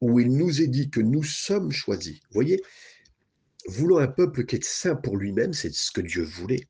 où 0.00 0.18
il 0.20 0.34
nous 0.36 0.62
est 0.62 0.66
dit 0.66 0.90
que 0.90 1.00
nous 1.00 1.24
sommes 1.24 1.72
choisis. 1.72 2.14
Vous 2.14 2.34
voyez, 2.34 2.62
voulant 3.68 3.98
un 3.98 4.08
peuple 4.08 4.46
qui 4.46 4.56
est 4.56 4.64
saint 4.64 4.96
pour 4.96 5.16
lui-même, 5.16 5.52
c'est 5.52 5.74
ce 5.74 5.90
que 5.90 6.00
Dieu 6.00 6.22
voulait. 6.22 6.68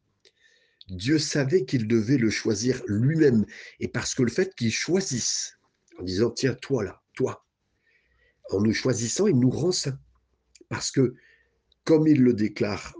Dieu 0.88 1.18
savait 1.18 1.64
qu'il 1.64 1.86
devait 1.86 2.18
le 2.18 2.30
choisir 2.30 2.82
lui-même, 2.86 3.44
et 3.80 3.88
parce 3.88 4.14
que 4.14 4.22
le 4.22 4.30
fait 4.30 4.54
qu'il 4.54 4.72
choisisse, 4.72 5.58
en 5.98 6.02
disant, 6.02 6.30
tiens, 6.30 6.54
toi 6.54 6.84
là, 6.84 7.02
toi, 7.14 7.46
en 8.50 8.60
nous 8.60 8.74
choisissant, 8.74 9.26
il 9.26 9.38
nous 9.38 9.50
rend 9.50 9.72
saints. 9.72 9.98
Parce 10.68 10.90
que, 10.90 11.14
comme 11.84 12.08
il 12.08 12.20
le 12.22 12.34
déclare 12.34 12.94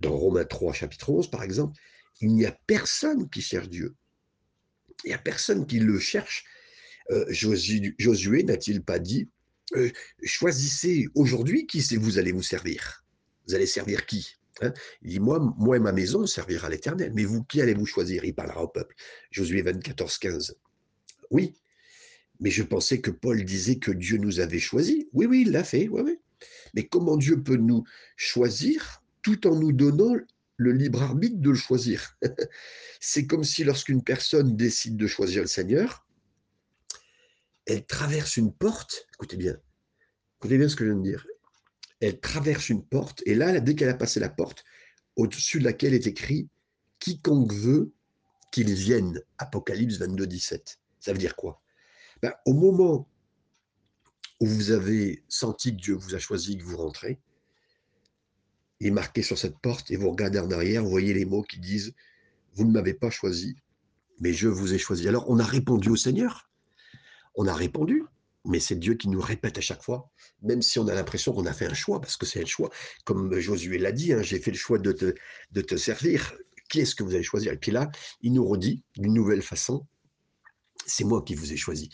dans 0.00 0.16
Romains 0.16 0.44
3, 0.44 0.72
chapitre 0.72 1.10
11, 1.10 1.30
par 1.30 1.42
exemple, 1.42 1.78
il 2.20 2.34
n'y 2.34 2.46
a 2.46 2.56
personne 2.66 3.28
qui 3.28 3.40
cherche 3.40 3.68
Dieu. 3.68 3.94
Il 5.04 5.08
n'y 5.08 5.14
a 5.14 5.18
personne 5.18 5.66
qui 5.66 5.78
le 5.78 5.98
cherche. 5.98 6.44
Euh, 7.10 7.24
Josué, 7.30 8.42
n'a-t-il 8.42 8.82
pas 8.82 8.98
dit 8.98 9.28
euh, 9.76 9.90
choisissez 10.22 11.08
aujourd'hui 11.14 11.66
qui 11.66 11.80
vous 11.96 12.18
allez 12.18 12.32
vous 12.32 12.42
servir 12.42 13.04
Vous 13.46 13.54
allez 13.54 13.66
servir 13.66 14.06
qui 14.06 14.36
hein? 14.62 14.72
Il 15.02 15.10
dit 15.10 15.20
moi, 15.20 15.38
moi 15.58 15.76
et 15.76 15.80
ma 15.80 15.92
maison, 15.92 16.22
on 16.22 16.26
servira 16.26 16.68
l'Éternel. 16.68 17.12
Mais 17.14 17.24
vous, 17.24 17.44
qui 17.44 17.60
allez-vous 17.60 17.86
choisir? 17.86 18.24
Il 18.24 18.34
parlera 18.34 18.62
au 18.62 18.68
peuple. 18.68 18.94
Josué 19.30 19.62
24, 19.62 20.18
15. 20.18 20.56
Oui, 21.30 21.54
mais 22.40 22.50
je 22.50 22.62
pensais 22.62 23.00
que 23.00 23.10
Paul 23.10 23.44
disait 23.44 23.78
que 23.78 23.90
Dieu 23.90 24.18
nous 24.18 24.40
avait 24.40 24.58
choisis. 24.58 25.04
Oui, 25.12 25.26
oui, 25.26 25.42
il 25.46 25.52
l'a 25.52 25.64
fait. 25.64 25.88
Mais 26.74 26.86
comment 26.86 27.16
Dieu 27.16 27.42
peut 27.42 27.56
nous 27.56 27.84
choisir 28.16 29.02
tout 29.28 29.46
en 29.46 29.54
nous 29.54 29.72
donnant 29.72 30.14
le 30.56 30.72
libre 30.72 31.02
arbitre 31.02 31.36
de 31.38 31.50
le 31.50 31.56
choisir. 31.56 32.16
C'est 33.00 33.26
comme 33.26 33.44
si 33.44 33.62
lorsqu'une 33.62 34.02
personne 34.02 34.56
décide 34.56 34.96
de 34.96 35.06
choisir 35.06 35.42
le 35.42 35.48
Seigneur, 35.48 36.06
elle 37.66 37.84
traverse 37.84 38.38
une 38.38 38.52
porte, 38.52 39.06
écoutez 39.14 39.36
bien, 39.36 39.56
écoutez 40.38 40.56
bien 40.56 40.68
ce 40.68 40.76
que 40.76 40.86
je 40.86 40.92
viens 40.92 41.00
de 41.00 41.04
dire, 41.04 41.26
elle 42.00 42.18
traverse 42.20 42.70
une 42.70 42.82
porte, 42.82 43.22
et 43.26 43.34
là, 43.34 43.60
dès 43.60 43.74
qu'elle 43.74 43.90
a 43.90 43.94
passé 43.94 44.18
la 44.18 44.30
porte, 44.30 44.64
au-dessus 45.16 45.58
de 45.58 45.64
laquelle 45.64 45.92
est 45.92 46.06
écrit 46.06 46.48
«Quiconque 46.98 47.52
veut 47.52 47.92
qu'il 48.50 48.72
vienne», 48.72 49.20
Apocalypse 49.38 49.98
22, 49.98 50.26
17. 50.26 50.78
Ça 51.00 51.12
veut 51.12 51.18
dire 51.18 51.36
quoi? 51.36 51.60
Ben, 52.22 52.32
Au 52.46 52.54
moment 52.54 53.06
où 54.40 54.46
vous 54.46 54.70
avez 54.70 55.22
senti 55.28 55.76
que 55.76 55.82
Dieu 55.82 55.94
vous 55.94 56.14
a 56.14 56.18
choisi, 56.18 56.56
que 56.56 56.62
vous 56.62 56.78
rentrez, 56.78 57.20
est 58.80 58.90
marqué 58.90 59.22
sur 59.22 59.38
cette 59.38 59.58
porte 59.58 59.90
et 59.90 59.96
vous 59.96 60.10
regardez 60.10 60.38
en 60.38 60.50
arrière, 60.50 60.82
vous 60.82 60.90
voyez 60.90 61.14
les 61.14 61.24
mots 61.24 61.42
qui 61.42 61.58
disent 61.58 61.94
Vous 62.54 62.64
ne 62.64 62.70
m'avez 62.70 62.94
pas 62.94 63.10
choisi, 63.10 63.56
mais 64.20 64.32
je 64.32 64.48
vous 64.48 64.74
ai 64.74 64.78
choisi. 64.78 65.08
Alors 65.08 65.28
on 65.28 65.38
a 65.38 65.44
répondu 65.44 65.90
au 65.90 65.96
Seigneur, 65.96 66.48
on 67.34 67.46
a 67.46 67.54
répondu, 67.54 68.04
mais 68.44 68.60
c'est 68.60 68.76
Dieu 68.76 68.94
qui 68.94 69.08
nous 69.08 69.20
répète 69.20 69.58
à 69.58 69.60
chaque 69.60 69.82
fois, 69.82 70.10
même 70.42 70.62
si 70.62 70.78
on 70.78 70.88
a 70.88 70.94
l'impression 70.94 71.32
qu'on 71.32 71.46
a 71.46 71.52
fait 71.52 71.66
un 71.66 71.74
choix, 71.74 72.00
parce 72.00 72.16
que 72.16 72.26
c'est 72.26 72.42
un 72.42 72.46
choix, 72.46 72.70
comme 73.04 73.38
Josué 73.38 73.78
l'a 73.78 73.92
dit, 73.92 74.12
hein, 74.12 74.22
j'ai 74.22 74.38
fait 74.38 74.50
le 74.50 74.56
choix 74.56 74.78
de 74.78 74.92
te, 74.92 75.14
de 75.52 75.60
te 75.60 75.76
servir. 75.76 76.34
Qui 76.68 76.80
est-ce 76.80 76.94
que 76.94 77.02
vous 77.02 77.14
allez 77.14 77.22
choisir 77.22 77.52
Et 77.52 77.56
puis 77.56 77.72
là, 77.72 77.90
il 78.20 78.34
nous 78.34 78.46
redit 78.46 78.84
d'une 78.96 79.14
nouvelle 79.14 79.40
façon 79.40 79.86
c'est 80.88 81.04
moi 81.04 81.22
qui 81.22 81.34
vous 81.34 81.52
ai 81.52 81.56
choisi. 81.56 81.90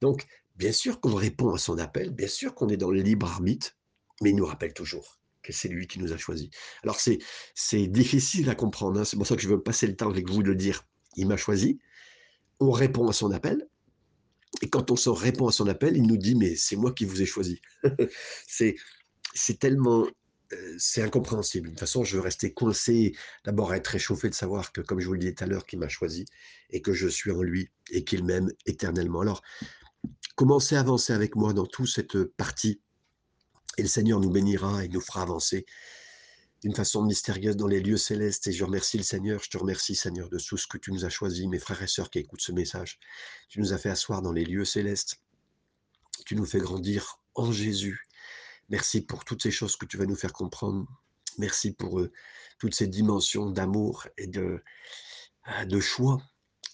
Donc, 0.00 0.26
bien 0.56 0.72
sûr 0.72 1.00
qu'on 1.00 1.14
répond 1.14 1.52
à 1.52 1.58
son 1.58 1.78
appel, 1.78 2.10
bien 2.10 2.28
sûr 2.28 2.54
qu'on 2.54 2.68
est 2.68 2.76
dans 2.76 2.90
le 2.90 3.00
libre 3.00 3.26
arbitre, 3.26 3.76
mais 4.22 4.30
il 4.30 4.36
nous 4.36 4.46
rappelle 4.46 4.72
toujours 4.72 5.17
c'est 5.52 5.68
lui 5.68 5.86
qui 5.86 5.98
nous 5.98 6.12
a 6.12 6.16
choisis. 6.16 6.48
Alors 6.82 6.98
c'est, 7.00 7.18
difficile 7.88 8.50
à 8.50 8.54
comprendre, 8.54 9.00
hein. 9.00 9.04
c'est 9.04 9.16
pour 9.16 9.26
ça 9.26 9.36
que 9.36 9.42
je 9.42 9.48
veux 9.48 9.62
passer 9.62 9.86
le 9.86 9.96
temps 9.96 10.10
avec 10.10 10.28
vous 10.28 10.42
de 10.42 10.48
le 10.48 10.56
dire. 10.56 10.84
Il 11.16 11.26
m'a 11.26 11.36
choisi, 11.36 11.78
on 12.60 12.70
répond 12.70 13.08
à 13.08 13.12
son 13.12 13.30
appel, 13.32 13.66
et 14.62 14.68
quand 14.68 14.90
on 14.90 14.96
se 14.96 15.10
répond 15.10 15.46
à 15.48 15.52
son 15.52 15.68
appel, 15.68 15.96
il 15.96 16.06
nous 16.06 16.16
dit, 16.16 16.34
mais 16.34 16.56
c'est 16.56 16.76
moi 16.76 16.92
qui 16.92 17.04
vous 17.04 17.22
ai 17.22 17.26
choisi. 17.26 17.60
c'est, 18.46 18.76
tellement... 19.58 20.06
Euh, 20.52 20.74
c'est 20.78 21.02
incompréhensible. 21.02 21.68
De 21.68 21.72
toute 21.72 21.80
façon, 21.80 22.04
je 22.04 22.16
veux 22.16 22.22
rester 22.22 22.52
coincé, 22.52 23.14
d'abord 23.44 23.74
être 23.74 23.88
réchauffé 23.88 24.30
de 24.30 24.34
savoir 24.34 24.72
que, 24.72 24.80
comme 24.80 25.00
je 25.00 25.06
vous 25.06 25.12
le 25.12 25.18
disais 25.18 25.34
tout 25.34 25.44
à 25.44 25.46
l'heure, 25.46 25.66
qu'il 25.66 25.78
m'a 25.78 25.88
choisi 25.88 26.24
et 26.70 26.80
que 26.80 26.92
je 26.92 27.06
suis 27.06 27.30
en 27.30 27.42
lui 27.42 27.70
et 27.90 28.04
qu'il 28.04 28.24
m'aime 28.24 28.50
éternellement. 28.64 29.20
Alors, 29.20 29.42
commencez 30.34 30.76
à 30.76 30.80
avancer 30.80 31.12
avec 31.12 31.36
moi 31.36 31.52
dans 31.52 31.66
toute 31.66 31.88
cette 31.88 32.24
partie 32.24 32.80
et 33.78 33.82
le 33.82 33.88
Seigneur 33.88 34.18
nous 34.20 34.30
bénira 34.30 34.84
et 34.84 34.88
nous 34.88 35.00
fera 35.00 35.22
avancer 35.22 35.64
d'une 36.62 36.74
façon 36.74 37.02
mystérieuse 37.02 37.56
dans 37.56 37.68
les 37.68 37.80
lieux 37.80 37.96
célestes. 37.96 38.48
Et 38.48 38.52
je 38.52 38.64
remercie 38.64 38.98
le 38.98 39.04
Seigneur, 39.04 39.40
je 39.42 39.48
te 39.48 39.56
remercie 39.56 39.94
Seigneur 39.94 40.28
de 40.28 40.38
tout 40.38 40.56
ce 40.56 40.66
que 40.66 40.78
tu 40.78 40.90
nous 40.90 41.04
as 41.04 41.08
choisi, 41.08 41.46
mes 41.46 41.60
frères 41.60 41.80
et 41.80 41.86
sœurs 41.86 42.10
qui 42.10 42.18
écoutent 42.18 42.40
ce 42.40 42.50
message. 42.50 42.98
Tu 43.48 43.60
nous 43.60 43.72
as 43.72 43.78
fait 43.78 43.88
asseoir 43.88 44.20
dans 44.20 44.32
les 44.32 44.44
lieux 44.44 44.64
célestes. 44.64 45.20
Tu 46.26 46.34
nous 46.34 46.44
fais 46.44 46.58
grandir 46.58 47.20
en 47.36 47.52
Jésus. 47.52 48.08
Merci 48.68 49.00
pour 49.00 49.24
toutes 49.24 49.44
ces 49.44 49.52
choses 49.52 49.76
que 49.76 49.86
tu 49.86 49.96
vas 49.96 50.06
nous 50.06 50.16
faire 50.16 50.32
comprendre. 50.32 50.86
Merci 51.38 51.70
pour 51.72 52.00
euh, 52.00 52.10
toutes 52.58 52.74
ces 52.74 52.88
dimensions 52.88 53.48
d'amour 53.48 54.08
et 54.18 54.26
de, 54.26 54.60
euh, 55.48 55.64
de 55.64 55.78
choix 55.78 56.20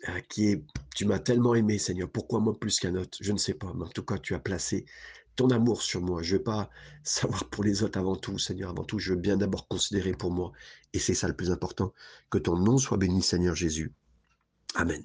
euh, 0.09 0.21
qui 0.31 0.49
est, 0.49 0.65
tu 0.97 1.05
m'as 1.05 1.19
tellement 1.19 1.55
aimé, 1.55 1.79
Seigneur. 1.79 2.11
Pourquoi 2.11 2.41
moi 2.41 2.59
plus 2.59 2.81
qu'un 2.81 2.95
autre? 2.95 3.19
Je 3.21 3.33
ne 3.33 3.39
sais 3.39 3.55
pas, 3.55 3.73
mais 3.75 3.85
en 3.85 3.89
tout 3.89 4.03
cas, 4.03 4.17
tu 4.17 4.35
as 4.35 4.39
placé 4.39 4.87
ton 5.37 5.51
amour 5.51 5.83
sur 5.83 6.01
moi. 6.01 6.23
Je 6.23 6.35
ne 6.35 6.39
veux 6.39 6.45
pas 6.45 6.71
savoir 7.03 7.49
pour 7.51 7.65
les 7.65 7.83
autres 7.83 7.99
avant 7.99 8.17
tout, 8.17 8.39
Seigneur. 8.39 8.71
Avant 8.71 8.85
tout, 8.85 8.99
je 8.99 9.13
veux 9.13 9.19
bien 9.21 9.37
d'abord 9.37 9.69
considérer 9.69 10.13
pour 10.13 10.31
moi. 10.31 10.53
Et 10.93 10.99
c'est 10.99 11.15
ça 11.15 11.29
le 11.29 11.37
plus 11.37 11.51
important. 11.51 11.93
Que 12.31 12.39
ton 12.39 12.57
nom 12.57 12.79
soit 12.79 12.99
béni, 12.99 13.23
Seigneur 13.23 13.55
Jésus. 13.55 13.93
Amen. 14.75 15.03